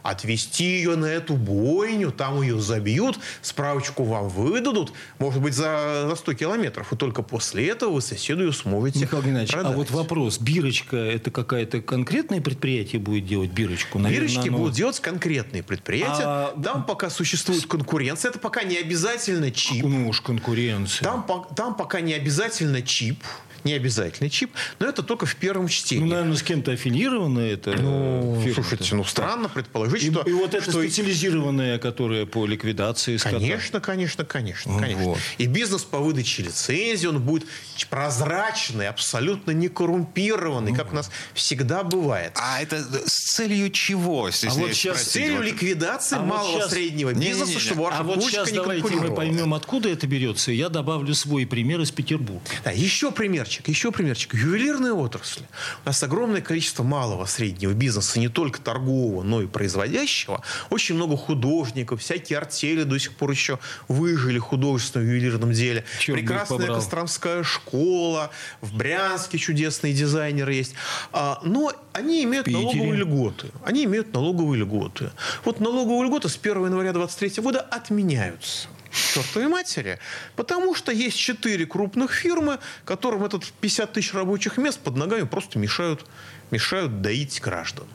отвезти 0.04 0.64
ее 0.64 0.96
на 0.96 1.06
эту 1.06 1.36
бойню, 1.36 2.12
там 2.12 2.42
ее 2.42 2.60
забьют, 2.60 3.20
справочку 3.42 4.04
вам 4.04 4.30
выдадут, 4.30 4.94
может 5.20 5.42
быть, 5.42 5.54
за, 5.54 6.08
за 6.10 6.16
100 6.16 6.34
километров. 6.34 6.92
И 6.94 6.96
только 6.96 7.22
после 7.22 7.70
этого 7.70 7.94
вы 7.94 8.02
соседу 8.02 8.46
ее 8.46 8.54
сможете 8.54 9.00
Михаил 9.00 9.24
Геннадьевич, 9.24 9.52
продать. 9.52 9.74
а 9.74 9.76
вот 9.76 9.92
вопрос. 9.92 10.40
Бирочка, 10.40 10.98
это 10.98 11.32
какое-то 11.32 11.82
конкретное 11.82 12.42
предприятие 12.42 13.02
будет 13.02 13.26
делать 13.26 13.52
бирочку? 13.52 14.00
Наверное, 14.00 14.28
Бирочки 14.28 14.50
оно... 14.50 14.58
будут 14.58 14.74
делать 14.74 15.00
конкретные 15.00 15.64
предприятия. 15.64 16.24
А... 16.26 16.62
Там 16.64 16.86
пока 16.86 17.10
существует 17.10 17.66
конкуренция. 17.66 18.30
Это 18.30 18.40
пока 18.40 18.64
не 18.64 18.78
обязательно 18.78 19.52
чип. 19.52 19.84
Ну 19.84 20.10
уж 20.10 20.22
конкуренция. 20.22 21.06
Там, 21.06 21.26
там 21.56 21.76
пока 21.76 22.02
не 22.02 22.14
обязательно 22.14 22.82
чип. 22.82 23.20
Не 23.64 23.74
обязательный 23.74 24.30
чип, 24.30 24.52
но 24.80 24.88
это 24.88 25.04
только 25.04 25.26
в 25.26 25.36
первом 25.36 25.68
чтении. 25.68 26.04
Ну, 26.04 26.10
наверное, 26.12 26.36
с 26.38 26.44
кем-то 26.44 26.72
аффилировано 26.72 27.40
это. 27.40 27.72
Ну, 27.74 28.40
фирма-то. 28.44 28.62
слушайте, 28.70 28.96
ну 28.96 29.04
странно 29.04 29.50
предположить, 29.50 30.04
И, 30.04 30.12
что... 30.12 30.22
и 30.22 30.32
вот 30.34 30.54
это 30.54 30.64
что 30.72 30.82
специализированная, 30.82 31.78
которая 31.80 32.26
по 32.26 32.46
ликвидации 32.46 33.18
скота. 33.18 33.38
Конечно, 33.38 33.80
конечно, 33.80 34.26
конечно, 34.26 34.80
конечно. 34.80 35.04
Вот. 35.04 35.20
И 35.38 35.46
бизнес 35.48 35.84
по 35.84 36.00
выдаче 36.00 36.44
лицензии, 36.44 37.08
он 37.08 37.22
будет 37.22 37.46
прозрачный, 37.90 38.88
абсолютно 38.88 39.52
не 39.52 39.68
коррумпированный, 39.68 40.74
как 40.74 40.92
у 40.92 40.96
нас 40.96 41.12
всегда 41.34 41.84
бывает. 41.84 42.32
А 42.36 42.62
это 42.62 42.82
с 43.06 43.36
целью 43.36 43.70
чего? 43.70 44.28
если 44.28 44.48
А 44.48 44.52
вот 44.52 44.74
сейчас 44.74 45.04
С 45.04 45.08
целью 45.08 45.38
Вот- 45.38 45.46
ликвидации 45.46 46.16
А 46.16 46.20
вот 46.20 46.28
малого 46.28 46.60
щас- 46.62 46.72
среднего 46.72 47.14
бизнеса, 47.14 47.60
чтобы 47.60 47.84
ваша 47.84 47.98
А 48.00 48.04
вот 48.04 48.24
сейчас 48.24 48.52
не 48.52 48.58
давайте 48.58 48.90
мы 48.96 49.14
поймем, 49.14 49.54
откуда 49.54 49.90
это 49.90 50.08
берется. 50.08 50.52
Я 50.52 50.70
добавлю 50.70 51.14
свой 51.14 51.46
пример 51.46 51.82
из 51.82 51.92
Петербурга. 51.92 52.42
Да, 52.64 52.72
еще 52.72 53.12
примерчик, 53.52 53.68
еще 53.68 53.92
примерчик. 53.92 54.34
Ювелирные 54.34 54.94
отрасли. 54.94 55.46
У 55.84 55.88
нас 55.88 56.02
огромное 56.04 56.42
количество 56.42 56.84
малого, 56.84 57.26
среднего 57.26 57.74
бизнеса, 57.74 58.20
не 58.20 58.30
только 58.30 58.62
торгового, 58.62 59.24
но 59.24 59.42
и 59.42 59.48
производящего. 59.48 60.42
Очень 60.70 60.96
много 60.96 61.18
художников, 61.18 62.02
всякие 62.02 62.38
артели 62.38 62.84
до 62.84 62.98
сих 62.98 63.14
пор 63.14 63.32
еще 63.32 63.60
выжили 63.88 64.40
в 64.40 64.44
художественном 64.44 65.08
ювелирном 65.08 65.52
деле. 65.52 65.84
Их 66.00 66.14
Прекрасная. 66.14 66.68
Костромская 66.68 67.44
школа, 67.44 68.32
в 68.62 68.76
Брянске 68.76 69.38
чудесные 69.38 69.94
дизайнеры 69.94 70.54
есть. 70.54 70.74
А, 71.12 71.40
но 71.44 71.74
они 71.94 72.24
имеют 72.24 72.46
Питере. 72.46 72.64
налоговые 72.64 73.00
льготы. 73.00 73.48
Они 73.66 73.84
имеют 73.84 74.14
налоговые 74.14 74.62
льготы. 74.62 75.12
Вот 75.44 75.60
налоговые 75.60 76.08
льготы 76.08 76.30
с 76.30 76.38
1 76.38 76.66
января 76.66 76.94
2023 76.94 77.44
года 77.44 77.60
отменяются 77.60 78.68
чертовой 78.92 79.48
матери, 79.50 80.00
потому 80.36 80.76
что 80.76 80.92
есть 80.92 81.18
четыре 81.18 81.66
крупных 81.66 82.12
фирмы, 82.14 82.60
которым 82.86 83.24
этот 83.24 83.46
50 83.62 83.94
тысяч 83.94 84.14
рабочих 84.14 84.58
мест 84.58 84.80
под 84.80 84.96
ногами 84.96 85.24
просто 85.24 85.60
мешают, 85.60 86.06
мешают 86.52 87.02
доить 87.02 87.40
граждан. 87.42 87.86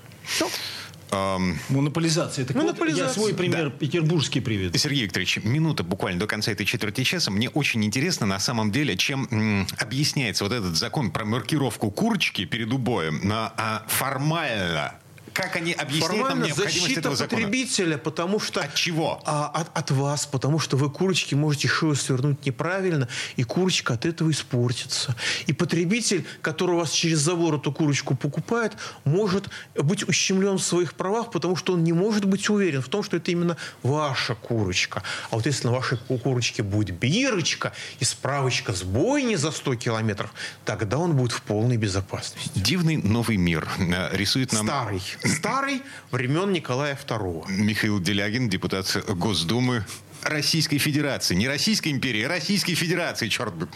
Ам, 1.10 1.56
Монополизация. 1.68 2.44
Так 2.44 2.56
вот, 2.56 2.62
я 2.62 2.66
Монополизация, 2.66 3.14
свой 3.14 3.32
пример 3.32 3.70
петербургский 3.70 4.40
приведу. 4.40 4.76
Сергей 4.76 5.04
Викторович, 5.04 5.38
минута 5.44 5.84
буквально 5.84 6.18
до 6.18 6.26
конца 6.26 6.50
этой 6.50 6.66
четверти 6.66 7.04
часа. 7.04 7.30
Мне 7.30 7.48
очень 7.48 7.84
интересно, 7.84 8.26
на 8.26 8.40
самом 8.40 8.72
деле, 8.72 8.96
чем 8.96 9.28
м, 9.30 9.66
объясняется 9.78 10.42
вот 10.44 10.52
этот 10.52 10.76
закон 10.76 11.12
про 11.12 11.24
маркировку 11.24 11.90
курочки 11.92 12.44
перед 12.44 12.72
убоем 12.72 13.20
на, 13.22 13.52
а, 13.56 13.84
формально. 13.86 14.94
Как 15.36 15.54
они 15.56 15.72
объясняют 15.72 16.12
нам 16.12 16.20
Формально 16.22 16.44
необходимость 16.46 16.80
защита 16.80 17.00
этого 17.00 17.16
закона? 17.16 17.42
потребителя, 17.42 17.98
потому 17.98 18.40
что... 18.40 18.62
От 18.62 18.74
чего? 18.74 19.22
А, 19.26 19.48
от, 19.48 19.68
от 19.76 19.90
вас, 19.90 20.26
потому 20.26 20.58
что 20.58 20.78
вы 20.78 20.88
курочки 20.88 21.34
можете 21.34 21.68
шею 21.68 21.94
свернуть 21.94 22.46
неправильно, 22.46 23.06
и 23.36 23.42
курочка 23.42 23.94
от 23.94 24.06
этого 24.06 24.30
испортится. 24.30 25.14
И 25.46 25.52
потребитель, 25.52 26.24
который 26.40 26.76
у 26.76 26.78
вас 26.78 26.90
через 26.90 27.18
забор 27.18 27.56
эту 27.56 27.70
курочку 27.70 28.16
покупает, 28.16 28.72
может 29.04 29.50
быть 29.74 30.08
ущемлен 30.08 30.56
в 30.56 30.62
своих 30.62 30.94
правах, 30.94 31.30
потому 31.30 31.54
что 31.54 31.74
он 31.74 31.84
не 31.84 31.92
может 31.92 32.24
быть 32.24 32.48
уверен 32.48 32.80
в 32.80 32.88
том, 32.88 33.02
что 33.02 33.18
это 33.18 33.30
именно 33.30 33.58
ваша 33.82 34.34
курочка. 34.34 35.02
А 35.30 35.36
вот 35.36 35.44
если 35.44 35.66
на 35.66 35.72
вашей 35.74 35.98
ку- 35.98 36.16
курочке 36.16 36.62
будет 36.62 36.98
бирочка 36.98 37.74
и 38.00 38.04
справочка 38.04 38.72
с 38.72 38.82
бойни 38.82 39.34
за 39.34 39.50
100 39.50 39.74
километров, 39.74 40.32
тогда 40.64 40.96
он 40.96 41.14
будет 41.14 41.32
в 41.32 41.42
полной 41.42 41.76
безопасности. 41.76 42.50
Дивный 42.54 42.96
новый 42.96 43.36
мир 43.36 43.68
э, 43.78 44.16
рисует 44.16 44.52
нам 44.54 44.66
Старый. 44.66 45.02
Старый 45.26 45.82
времен 46.10 46.52
Николая 46.52 46.96
II. 46.96 47.50
Михаил 47.50 48.00
Делягин, 48.00 48.48
депутат 48.48 48.96
Госдумы 49.08 49.84
Российской 50.22 50.78
Федерации. 50.78 51.34
Не 51.34 51.48
Российской 51.48 51.90
империи, 51.90 52.22
а 52.22 52.28
Российской 52.28 52.74
Федерации, 52.74 53.28
черт 53.28 53.54
бы. 53.54 53.68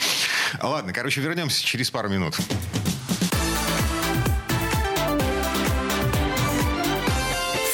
Ладно, 0.62 0.92
короче, 0.92 1.20
вернемся 1.20 1.64
через 1.64 1.90
пару 1.90 2.08
минут. 2.08 2.36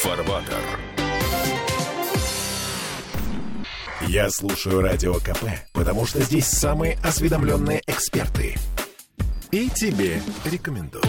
Фарватер. 0.03 0.81
Я 4.09 4.31
слушаю 4.31 4.83
Радио 4.83 5.15
КП, 5.15 5.45
потому 5.73 6.07
что 6.07 6.23
здесь 6.23 6.47
самые 6.47 6.97
осведомленные 7.03 7.83
эксперты. 7.87 8.57
И 9.51 9.69
тебе 9.69 10.23
рекомендую. 10.45 11.03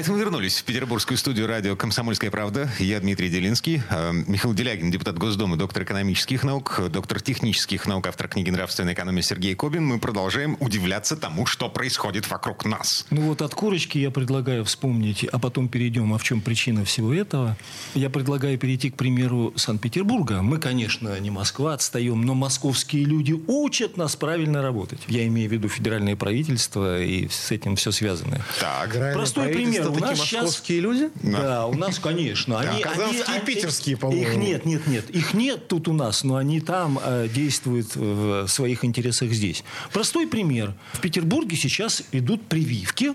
Это 0.00 0.12
мы 0.12 0.18
вернулись 0.18 0.56
в 0.56 0.64
петербургскую 0.64 1.18
студию 1.18 1.46
радио 1.46 1.76
«Комсомольская 1.76 2.30
правда». 2.30 2.70
Я 2.78 3.00
Дмитрий 3.00 3.28
Делинский. 3.28 3.82
Э, 3.90 4.12
Михаил 4.12 4.54
Делягин, 4.54 4.90
депутат 4.90 5.18
Госдумы, 5.18 5.58
доктор 5.58 5.82
экономических 5.82 6.42
наук, 6.42 6.80
доктор 6.90 7.20
технических 7.20 7.86
наук, 7.86 8.06
автор 8.06 8.26
книги 8.26 8.48
«Нравственная 8.48 8.94
экономия» 8.94 9.20
Сергей 9.20 9.54
Кобин. 9.54 9.84
Мы 9.84 9.98
продолжаем 9.98 10.56
удивляться 10.58 11.16
тому, 11.16 11.44
что 11.44 11.68
происходит 11.68 12.30
вокруг 12.30 12.64
нас. 12.64 13.04
Ну 13.10 13.20
вот 13.22 13.42
от 13.42 13.54
курочки 13.54 13.98
я 13.98 14.10
предлагаю 14.10 14.64
вспомнить, 14.64 15.24
а 15.24 15.38
потом 15.38 15.68
перейдем, 15.68 16.14
а 16.14 16.18
в 16.18 16.22
чем 16.22 16.40
причина 16.40 16.86
всего 16.86 17.12
этого. 17.12 17.58
Я 17.94 18.08
предлагаю 18.08 18.56
перейти 18.56 18.88
к 18.88 18.96
примеру 18.96 19.52
Санкт-Петербурга. 19.56 20.40
Мы, 20.40 20.56
конечно, 20.56 21.20
не 21.20 21.30
Москва, 21.30 21.74
отстаем, 21.74 22.22
но 22.22 22.32
московские 22.32 23.04
люди 23.04 23.38
учат 23.46 23.98
нас 23.98 24.16
правильно 24.16 24.62
работать. 24.62 25.00
Я 25.08 25.26
имею 25.26 25.50
в 25.50 25.52
виду 25.52 25.68
федеральное 25.68 26.16
правительство 26.16 27.02
и 27.02 27.28
с 27.28 27.50
этим 27.50 27.76
все 27.76 27.90
связанное. 27.90 28.42
Так. 28.58 28.92
Простой 29.12 29.48
пример. 29.48 29.89
У 29.90 30.00
нас 30.00 30.18
московские 30.18 30.80
люди? 30.80 31.10
Да, 31.22 31.66
у 31.66 31.74
нас, 31.74 31.98
конечно. 31.98 32.58
Они, 32.60 32.82
Казанские 32.82 33.24
они- 33.24 33.38
и 33.38 33.46
питерские, 33.46 33.94
Их 33.94 34.00
по-моему. 34.00 34.40
нет, 34.40 34.66
нет, 34.66 34.86
нет. 34.86 35.10
Их 35.10 35.34
нет 35.34 35.68
тут 35.68 35.88
у 35.88 35.92
нас, 35.92 36.24
но 36.24 36.36
они 36.36 36.60
там 36.60 36.98
э, 37.02 37.28
действуют 37.32 37.94
в 37.94 38.46
своих 38.48 38.84
интересах 38.84 39.30
здесь. 39.32 39.64
Простой 39.92 40.26
пример. 40.26 40.74
В 40.92 41.00
Петербурге 41.00 41.56
сейчас 41.56 42.02
идут 42.12 42.46
прививки. 42.46 43.14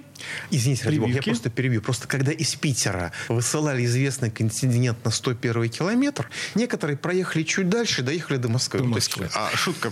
Извините, 0.51 0.85
ради 0.85 0.97
бога, 0.97 1.07
я 1.07 1.13
Прививки. 1.15 1.29
просто 1.29 1.49
перебью. 1.49 1.81
Просто 1.81 2.07
когда 2.07 2.31
из 2.31 2.55
Питера 2.55 3.11
высылали 3.27 3.85
известный 3.85 4.31
контингент 4.31 5.03
на 5.03 5.11
101 5.11 5.69
километр, 5.69 6.29
некоторые 6.55 6.97
проехали 6.97 7.43
чуть 7.43 7.69
дальше 7.69 8.01
доехали 8.01 8.37
до 8.37 8.49
Москвы. 8.49 8.79
До 8.81 8.89
то 8.89 8.95
есть, 8.95 9.17
Москвы. 9.17 9.29
А, 9.33 9.55
шутка. 9.55 9.91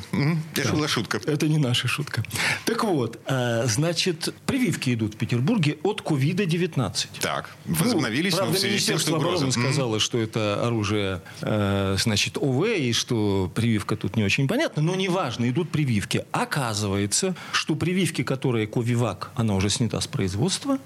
Это 0.56 0.74
была 0.74 0.88
шутка. 0.88 1.20
Это 1.26 1.48
не 1.48 1.58
наша 1.58 1.88
шутка. 1.88 2.24
Так 2.66 2.84
вот, 2.84 3.20
э, 3.28 3.66
значит, 3.68 4.34
прививки 4.46 4.94
идут 4.94 5.16
в 5.16 5.18
Петербурге 5.18 5.78
от 5.84 6.02
ковида-19. 6.02 6.73
Так, 7.22 7.50
возобновились, 7.66 8.34
Ну, 8.34 8.38
но 8.40 8.44
правда, 8.44 8.58
в 8.58 8.60
связи 8.62 8.80
с 8.80 8.86
тем, 8.86 9.00
что 9.00 9.16
угроза. 9.16 9.46
обороны 9.46 9.52
Мгм. 9.58 9.64
сказало, 9.74 10.00
что 10.00 10.18
это 10.18 10.66
оружие, 10.66 11.22
э, 11.42 11.96
значит, 12.00 12.38
ОВ, 12.38 12.66
и 12.68 12.94
что 12.94 13.52
прививка 13.54 13.96
тут 13.96 14.16
не 14.16 14.24
очень 14.24 14.48
понятна, 14.48 14.82
но 14.82 14.96
неважно, 14.96 15.50
идут 15.50 15.70
прививки. 15.72 16.26
Оказывается, 16.32 17.36
что 17.52 17.76
прививки, 17.76 18.24
которые 18.24 18.68
Ковивак, 18.68 19.32
она 19.36 19.56
уже 19.56 19.70
снята 19.70 20.00
с 20.02 20.08
производства. 20.08 20.78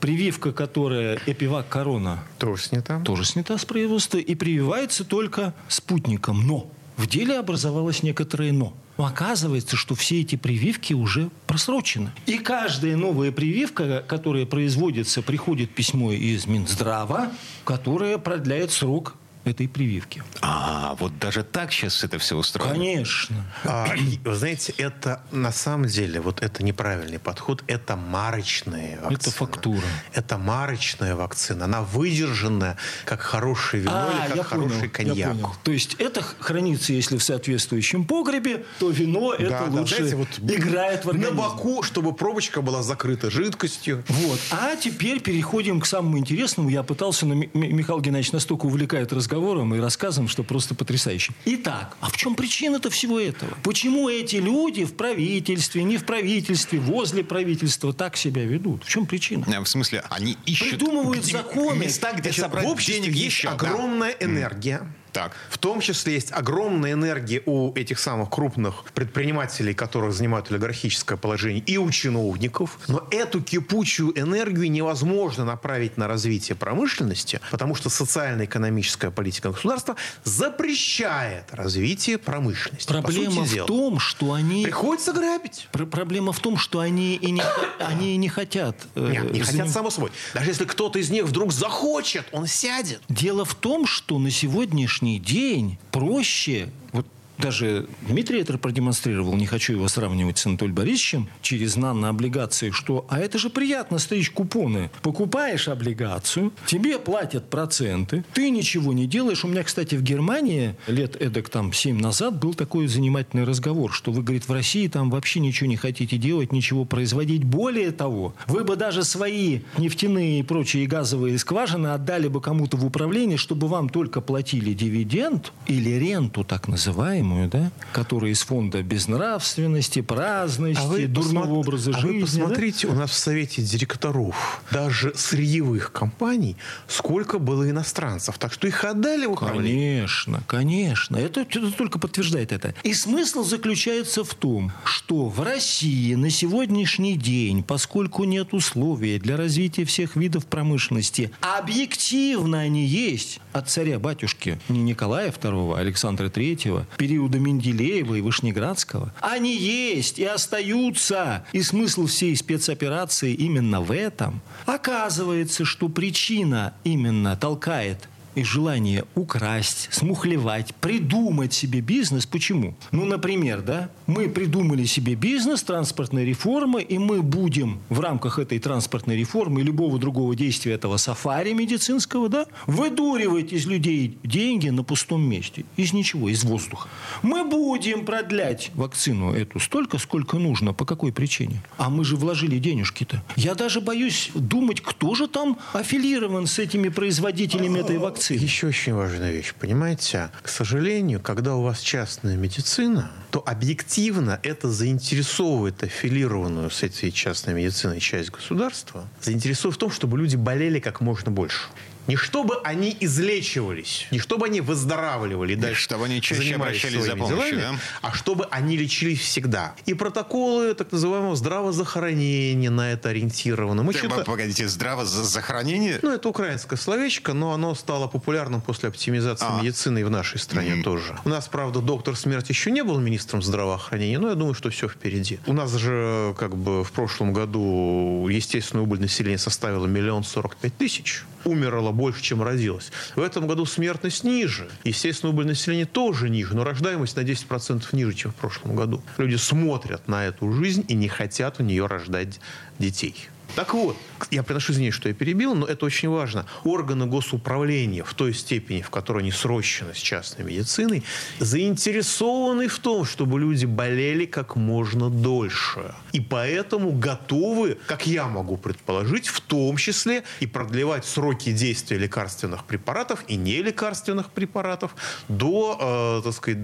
Прививка, 0.00 0.52
которая 0.52 1.20
Эпивак 1.26 1.68
Корона, 1.68 2.22
Тоже 2.38 2.62
снята. 2.64 3.00
тоже 3.00 3.24
снята 3.24 3.56
с 3.58 3.64
производства 3.64 4.18
и 4.18 4.34
прививается 4.34 5.04
только 5.04 5.54
спутником. 5.68 6.46
Но 6.46 6.70
в 6.96 7.06
деле 7.06 7.38
образовалось 7.38 8.02
некоторое 8.02 8.52
но. 8.52 8.74
Оказывается, 8.96 9.76
что 9.76 9.94
все 9.94 10.20
эти 10.20 10.36
прививки 10.36 10.92
уже 10.92 11.30
просрочены. 11.46 12.10
И 12.26 12.38
каждая 12.38 12.96
новая 12.96 13.32
прививка, 13.32 14.04
которая 14.06 14.46
производится, 14.46 15.22
приходит 15.22 15.70
письмо 15.70 16.12
из 16.12 16.46
Минздрава, 16.46 17.32
которое 17.64 18.18
продляет 18.18 18.70
срок 18.70 19.16
этой 19.44 19.68
прививки. 19.68 20.22
А, 20.40 20.94
вот 21.00 21.18
даже 21.18 21.42
так 21.42 21.72
сейчас 21.72 22.04
это 22.04 22.18
все 22.18 22.36
устроено. 22.36 22.74
Конечно. 22.74 23.44
А, 23.64 23.86
вы 24.24 24.34
знаете, 24.34 24.72
это 24.78 25.22
на 25.32 25.52
самом 25.52 25.86
деле, 25.88 26.20
вот 26.20 26.42
это 26.42 26.62
неправильный 26.62 27.18
подход, 27.18 27.64
это 27.66 27.96
марочная 27.96 28.98
вакцина. 29.00 29.14
Это 29.18 29.30
фактура. 29.30 29.82
Это 30.12 30.38
марочная 30.38 31.14
вакцина. 31.16 31.64
Она 31.64 31.82
выдержанная, 31.82 32.76
как 33.04 33.20
хорошее 33.20 33.82
вино 33.82 34.08
А, 34.08 34.12
или 34.22 34.28
как 34.28 34.36
я 34.36 34.42
хороший 34.44 34.70
понял, 34.70 34.84
я 34.84 34.88
коньяк. 34.90 35.30
понял. 35.32 35.54
То 35.64 35.72
есть 35.72 35.94
это 35.98 36.22
хранится, 36.38 36.92
если 36.92 37.16
в 37.16 37.22
соответствующем 37.22 38.04
погребе, 38.04 38.64
то 38.78 38.90
вино 38.90 39.34
это 39.34 39.50
Да, 39.50 39.66
да, 39.66 39.80
лучше 39.80 39.96
знаете, 39.96 40.16
вот 40.16 40.28
играет 40.38 41.02
в 41.04 41.06
на 41.06 41.10
организм. 41.12 41.36
боку, 41.36 41.82
чтобы 41.82 42.12
пробочка 42.14 42.62
была 42.62 42.82
закрыта 42.82 43.30
жидкостью. 43.30 44.04
Вот. 44.08 44.38
А 44.50 44.76
теперь 44.76 45.20
переходим 45.20 45.80
к 45.80 45.86
самому 45.86 46.18
интересному. 46.18 46.68
Я 46.68 46.82
пытался, 46.82 47.26
но 47.26 47.34
Ми- 47.34 47.50
Ми- 47.54 47.72
Михаил 47.72 48.00
Геннадьевич 48.00 48.32
настолько 48.32 48.66
увлекает 48.66 49.12
разговором 49.32 49.74
и 49.74 49.78
рассказом, 49.80 50.28
что 50.28 50.42
просто 50.44 50.74
потрясающе. 50.74 51.32
Итак, 51.46 51.96
а 52.00 52.10
в 52.10 52.16
чем 52.16 52.34
причина-то 52.34 52.90
всего 52.90 53.18
этого? 53.18 53.50
Почему 53.62 54.08
эти 54.08 54.36
люди 54.36 54.84
в 54.84 54.94
правительстве, 54.94 55.82
не 55.84 55.96
в 55.96 56.04
правительстве, 56.04 56.78
возле 56.78 57.24
правительства 57.24 57.92
так 57.94 58.16
себя 58.16 58.44
ведут? 58.44 58.84
В 58.84 58.88
чем 58.88 59.06
причина? 59.06 59.46
А, 59.56 59.62
В 59.62 59.68
смысле, 59.68 60.04
они 60.10 60.36
ищут 60.44 60.78
Придумывают 60.78 61.24
законы. 61.24 61.78
места, 61.86 62.12
где 62.12 62.30
собрать 62.32 62.66
в 62.66 62.68
обществе 62.68 63.00
денег 63.00 63.14
есть 63.16 63.36
еще. 63.38 63.48
да. 63.48 63.54
огромная 63.54 64.14
энергия, 64.20 64.82
Так. 65.12 65.32
В 65.50 65.58
том 65.58 65.80
числе 65.80 66.14
есть 66.14 66.32
огромная 66.32 66.92
энергия 66.92 67.42
у 67.46 67.72
этих 67.74 67.98
самых 67.98 68.30
крупных 68.30 68.84
предпринимателей, 68.94 69.74
которые 69.74 70.12
занимают 70.12 70.50
олигархическое 70.50 71.18
положение, 71.18 71.62
и 71.62 71.76
у 71.76 71.90
чиновников. 71.90 72.78
Но 72.88 73.06
эту 73.10 73.42
кипучую 73.42 74.18
энергию 74.18 74.70
невозможно 74.70 75.44
направить 75.44 75.96
на 75.98 76.08
развитие 76.08 76.56
промышленности, 76.56 77.40
потому 77.50 77.74
что 77.74 77.90
социально-экономическая 77.90 79.10
политика 79.10 79.50
государства 79.50 79.96
запрещает 80.24 81.44
развитие 81.52 82.18
промышленности. 82.18 82.88
Проблема 82.88 83.44
в 83.44 83.66
том, 83.66 83.98
что 83.98 84.32
они... 84.32 84.64
Приходится 84.64 85.12
грабить. 85.12 85.68
Пр- 85.72 85.86
проблема 85.86 86.32
в 86.32 86.40
том, 86.40 86.56
что 86.56 86.80
они 86.80 87.16
и 87.16 87.30
не, 87.30 87.42
они 87.80 88.14
и 88.14 88.16
не 88.16 88.28
хотят... 88.28 88.76
э, 88.94 89.08
Нет, 89.10 89.32
не 89.32 89.40
хотят, 89.40 89.68
само 89.68 89.90
собой. 89.90 90.10
Даже 90.34 90.50
если 90.50 90.64
кто-то 90.64 90.98
из 90.98 91.10
них 91.10 91.24
вдруг 91.24 91.52
захочет, 91.52 92.26
он 92.32 92.46
сядет. 92.46 93.02
Дело 93.08 93.44
в 93.44 93.54
том, 93.54 93.86
что 93.86 94.18
на 94.18 94.30
сегодняшний 94.30 95.01
день 95.18 95.78
проще, 95.90 96.68
вот 96.92 97.06
даже 97.42 97.88
Дмитрий 98.08 98.40
это 98.40 98.56
продемонстрировал, 98.56 99.34
не 99.34 99.46
хочу 99.46 99.72
его 99.74 99.88
сравнивать 99.88 100.38
с 100.38 100.46
Анатолием 100.46 100.74
Борисовичем, 100.74 101.28
через 101.42 101.76
нано-облигации, 101.76 102.70
что, 102.70 103.04
а 103.08 103.18
это 103.18 103.38
же 103.38 103.50
приятно 103.50 103.98
стричь 103.98 104.30
купоны. 104.30 104.90
Покупаешь 105.02 105.68
облигацию, 105.68 106.52
тебе 106.66 106.98
платят 106.98 107.50
проценты, 107.50 108.24
ты 108.32 108.50
ничего 108.50 108.92
не 108.92 109.06
делаешь. 109.06 109.44
У 109.44 109.48
меня, 109.48 109.64
кстати, 109.64 109.96
в 109.96 110.02
Германии 110.02 110.76
лет 110.86 111.20
эдак 111.20 111.48
там 111.48 111.72
7 111.72 112.00
назад 112.00 112.38
был 112.38 112.54
такой 112.54 112.86
занимательный 112.86 113.44
разговор, 113.44 113.92
что 113.92 114.12
вы, 114.12 114.22
говорит, 114.22 114.48
в 114.48 114.52
России 114.52 114.86
там 114.86 115.10
вообще 115.10 115.40
ничего 115.40 115.68
не 115.68 115.76
хотите 115.76 116.16
делать, 116.16 116.52
ничего 116.52 116.84
производить. 116.84 117.44
Более 117.44 117.90
того, 117.90 118.34
вы 118.46 118.64
бы 118.64 118.76
даже 118.76 119.02
свои 119.02 119.60
нефтяные 119.78 120.40
и 120.40 120.42
прочие 120.42 120.86
газовые 120.86 121.38
скважины 121.38 121.88
отдали 121.88 122.28
бы 122.28 122.40
кому-то 122.40 122.76
в 122.76 122.86
управление, 122.86 123.36
чтобы 123.36 123.66
вам 123.66 123.88
только 123.88 124.20
платили 124.20 124.72
дивиденд 124.72 125.52
или 125.66 125.90
ренту 125.90 126.44
так 126.44 126.68
называемую, 126.68 127.31
да, 127.48 127.70
которая 127.92 128.32
из 128.32 128.42
фонда 128.42 128.82
безнравственности, 128.82 130.00
праздности, 130.00 131.06
дурного 131.06 131.46
посмо- 131.46 131.58
образа 131.58 131.90
а 131.90 132.00
жизни. 132.00 132.12
вы 132.12 132.20
да? 132.20 132.26
посмотрите, 132.26 132.86
у 132.88 132.94
нас 132.94 133.10
в 133.10 133.14
совете 133.14 133.62
директоров 133.62 134.62
даже 134.70 135.12
сырьевых 135.14 135.92
компаний 135.92 136.56
сколько 136.86 137.38
было 137.38 137.68
иностранцев. 137.68 138.38
Так 138.38 138.52
что 138.52 138.66
их 138.66 138.84
отдали 138.84 139.26
в 139.26 139.32
управление. 139.32 139.98
Конечно, 139.98 140.42
конечно. 140.46 141.16
Это, 141.16 141.40
это 141.42 141.70
только 141.72 141.98
подтверждает 141.98 142.52
это. 142.52 142.74
И 142.82 142.94
смысл 142.94 143.42
заключается 143.42 144.24
в 144.24 144.34
том, 144.34 144.72
что 144.84 145.28
в 145.28 145.40
России 145.42 146.14
на 146.14 146.30
сегодняшний 146.30 147.16
день, 147.16 147.62
поскольку 147.62 148.24
нет 148.24 148.54
условий 148.54 149.18
для 149.18 149.36
развития 149.36 149.84
всех 149.84 150.16
видов 150.16 150.46
промышленности, 150.46 151.30
объективно 151.40 152.60
они 152.60 152.86
есть 152.86 153.40
от 153.52 153.68
царя-батюшки 153.68 154.58
не 154.68 154.82
Николая 154.82 155.30
II, 155.30 155.76
а 155.76 155.80
Александра 155.80 156.26
III, 156.26 156.84
периода 157.22 157.38
Менделеева 157.38 158.14
и 158.16 158.20
Вышнеградского. 158.20 159.12
Они 159.20 159.56
есть 159.56 160.18
и 160.18 160.24
остаются. 160.24 161.44
И 161.52 161.62
смысл 161.62 162.06
всей 162.06 162.34
спецоперации 162.36 163.32
именно 163.32 163.80
в 163.80 163.92
этом. 163.92 164.40
Оказывается, 164.66 165.64
что 165.64 165.88
причина 165.88 166.74
именно 166.84 167.36
толкает 167.36 168.08
и 168.34 168.44
желание 168.44 169.04
украсть, 169.14 169.88
смухлевать, 169.90 170.74
придумать 170.76 171.52
себе 171.52 171.80
бизнес. 171.80 172.26
Почему? 172.26 172.74
Ну, 172.90 173.04
например, 173.04 173.62
да, 173.62 173.90
мы 174.06 174.28
придумали 174.28 174.84
себе 174.84 175.14
бизнес 175.14 175.62
транспортной 175.62 176.24
реформы, 176.24 176.82
и 176.82 176.98
мы 176.98 177.22
будем 177.22 177.80
в 177.88 178.00
рамках 178.00 178.38
этой 178.38 178.58
транспортной 178.58 179.16
реформы 179.16 179.60
и 179.60 179.64
любого 179.64 179.98
другого 179.98 180.34
действия 180.34 180.72
этого 180.72 180.96
сафари 180.96 181.52
медицинского, 181.52 182.28
да, 182.28 182.46
выдуривать 182.66 183.52
из 183.52 183.66
людей 183.66 184.18
деньги 184.22 184.68
на 184.70 184.82
пустом 184.82 185.22
месте. 185.22 185.64
Из 185.76 185.92
ничего, 185.92 186.28
из 186.28 186.44
воздуха. 186.44 186.88
Мы 187.22 187.44
будем 187.44 188.04
продлять 188.04 188.70
вакцину 188.74 189.32
эту 189.32 189.60
столько, 189.60 189.98
сколько 189.98 190.38
нужно. 190.38 190.72
По 190.72 190.84
какой 190.84 191.12
причине? 191.12 191.62
А 191.76 191.90
мы 191.90 192.04
же 192.04 192.16
вложили 192.16 192.58
денежки-то. 192.58 193.22
Я 193.36 193.54
даже 193.54 193.80
боюсь 193.80 194.30
думать, 194.34 194.80
кто 194.80 195.14
же 195.14 195.28
там 195.28 195.58
аффилирован 195.72 196.46
с 196.46 196.58
этими 196.58 196.88
производителями 196.88 197.80
этой 197.80 197.98
вакцины. 197.98 198.21
Еще 198.30 198.68
очень 198.68 198.94
важная 198.94 199.32
вещь, 199.32 199.54
понимаете? 199.58 200.30
К 200.42 200.48
сожалению, 200.48 201.20
когда 201.20 201.56
у 201.56 201.62
вас 201.62 201.80
частная 201.80 202.36
медицина, 202.36 203.10
то 203.30 203.42
объективно 203.44 204.38
это 204.42 204.70
заинтересовывает 204.70 205.82
аффилированную 205.82 206.70
с 206.70 206.82
этой 206.82 207.10
частной 207.10 207.54
медициной 207.54 208.00
часть 208.00 208.30
государства, 208.30 209.08
заинтересовывает 209.20 209.76
в 209.76 209.80
том, 209.80 209.90
чтобы 209.90 210.18
люди 210.18 210.36
болели 210.36 210.78
как 210.80 211.00
можно 211.00 211.30
больше. 211.30 211.68
Не 212.08 212.16
чтобы 212.16 212.56
они 212.64 212.96
излечивались, 213.00 214.06
не 214.10 214.18
чтобы 214.18 214.46
они 214.46 214.60
выздоравливали, 214.60 215.54
дальше 215.54 215.82
чтобы 215.82 216.06
они 216.06 216.20
чаще 216.20 216.56
обращались 216.56 217.04
за 217.04 217.16
помощью, 217.16 217.36
делами, 217.56 217.60
да? 217.60 217.74
а 218.02 218.12
чтобы 218.12 218.46
они 218.50 218.76
лечились 218.76 219.20
всегда. 219.20 219.74
И 219.86 219.94
протоколы 219.94 220.74
так 220.74 220.90
называемого 220.90 221.36
здравозахоронения 221.36 222.70
на 222.70 222.92
это 222.92 223.10
ориентированы. 223.10 223.82
Мы 223.84 223.92
Так, 223.92 224.02
что-то- 224.04 224.24
Погодите, 224.24 224.66
здраво 224.68 225.04
за- 225.04 225.22
захоронение? 225.24 226.00
ну, 226.02 226.10
это 226.10 226.28
украинское 226.28 226.76
словечко, 226.78 227.32
но 227.34 227.52
оно 227.52 227.74
стало 227.76 228.08
популярным 228.08 228.60
после 228.60 228.88
оптимизации 228.88 229.46
А. 229.48 229.60
медицины 229.62 230.00
и 230.00 230.04
в 230.04 230.10
нашей 230.10 230.38
стране 230.40 230.82
тоже. 230.82 231.16
У 231.24 231.28
нас, 231.28 231.46
правда, 231.46 231.78
доктор 231.80 232.16
смерти 232.16 232.50
еще 232.50 232.70
не 232.72 232.82
был 232.82 232.98
министром 232.98 233.42
здравоохранения, 233.42 234.18
но 234.18 234.28
я 234.28 234.34
думаю, 234.34 234.54
что 234.54 234.70
все 234.70 234.88
впереди. 234.88 235.38
У 235.46 235.52
нас 235.52 235.72
же, 235.76 236.34
как 236.36 236.56
бы, 236.56 236.82
в 236.82 236.90
прошлом 236.90 237.32
году 237.32 238.26
естественная 238.28 238.82
убыль 238.84 239.00
населения 239.00 239.38
составила 239.38 239.86
миллион 239.86 240.24
сорок 240.24 240.56
пять 240.56 240.76
тысяч. 240.76 241.22
Умерло 241.44 241.91
больше, 241.92 242.22
чем 242.22 242.42
родилось. 242.42 242.90
В 243.14 243.20
этом 243.20 243.46
году 243.46 243.66
смертность 243.66 244.24
ниже. 244.24 244.68
Естественная 244.84 245.32
убыль 245.32 245.46
населения 245.46 245.86
тоже 245.86 246.28
ниже, 246.28 246.54
но 246.54 246.64
рождаемость 246.64 247.16
на 247.16 247.20
10% 247.20 247.84
ниже, 247.92 248.14
чем 248.14 248.32
в 248.32 248.34
прошлом 248.34 248.76
году. 248.76 249.02
Люди 249.18 249.36
смотрят 249.36 250.08
на 250.08 250.26
эту 250.26 250.52
жизнь 250.52 250.84
и 250.88 250.94
не 250.94 251.08
хотят 251.08 251.60
у 251.60 251.62
нее 251.62 251.86
рождать 251.86 252.40
детей. 252.78 253.28
Так 253.54 253.74
вот, 253.74 253.96
я 254.30 254.42
приношу 254.42 254.72
извинения, 254.72 254.92
что 254.92 255.08
я 255.08 255.14
перебил, 255.14 255.54
но 255.54 255.66
это 255.66 255.84
очень 255.84 256.08
важно. 256.08 256.46
Органы 256.64 257.06
госуправления 257.06 258.02
в 258.02 258.14
той 258.14 258.32
степени, 258.32 258.80
в 258.80 258.88
которой 258.90 259.18
они 259.18 259.30
срощены 259.30 259.94
с 259.94 259.98
частной 259.98 260.44
медициной, 260.44 261.02
заинтересованы 261.38 262.68
в 262.68 262.78
том, 262.78 263.04
чтобы 263.04 263.38
люди 263.38 263.66
болели 263.66 264.24
как 264.24 264.56
можно 264.56 265.10
дольше. 265.10 265.94
И 266.12 266.20
поэтому 266.20 266.92
готовы, 266.92 267.78
как 267.86 268.06
я 268.06 268.26
могу 268.26 268.56
предположить, 268.56 269.28
в 269.28 269.40
том 269.40 269.76
числе 269.76 270.24
и 270.40 270.46
продлевать 270.46 271.04
сроки 271.04 271.52
действия 271.52 271.98
лекарственных 271.98 272.64
препаратов 272.64 273.24
и 273.28 273.36
нелекарственных 273.36 274.30
препаратов 274.30 274.94
до, 275.28 276.20
э, 276.20 276.24
так 276.24 276.34
сказать, 276.34 276.58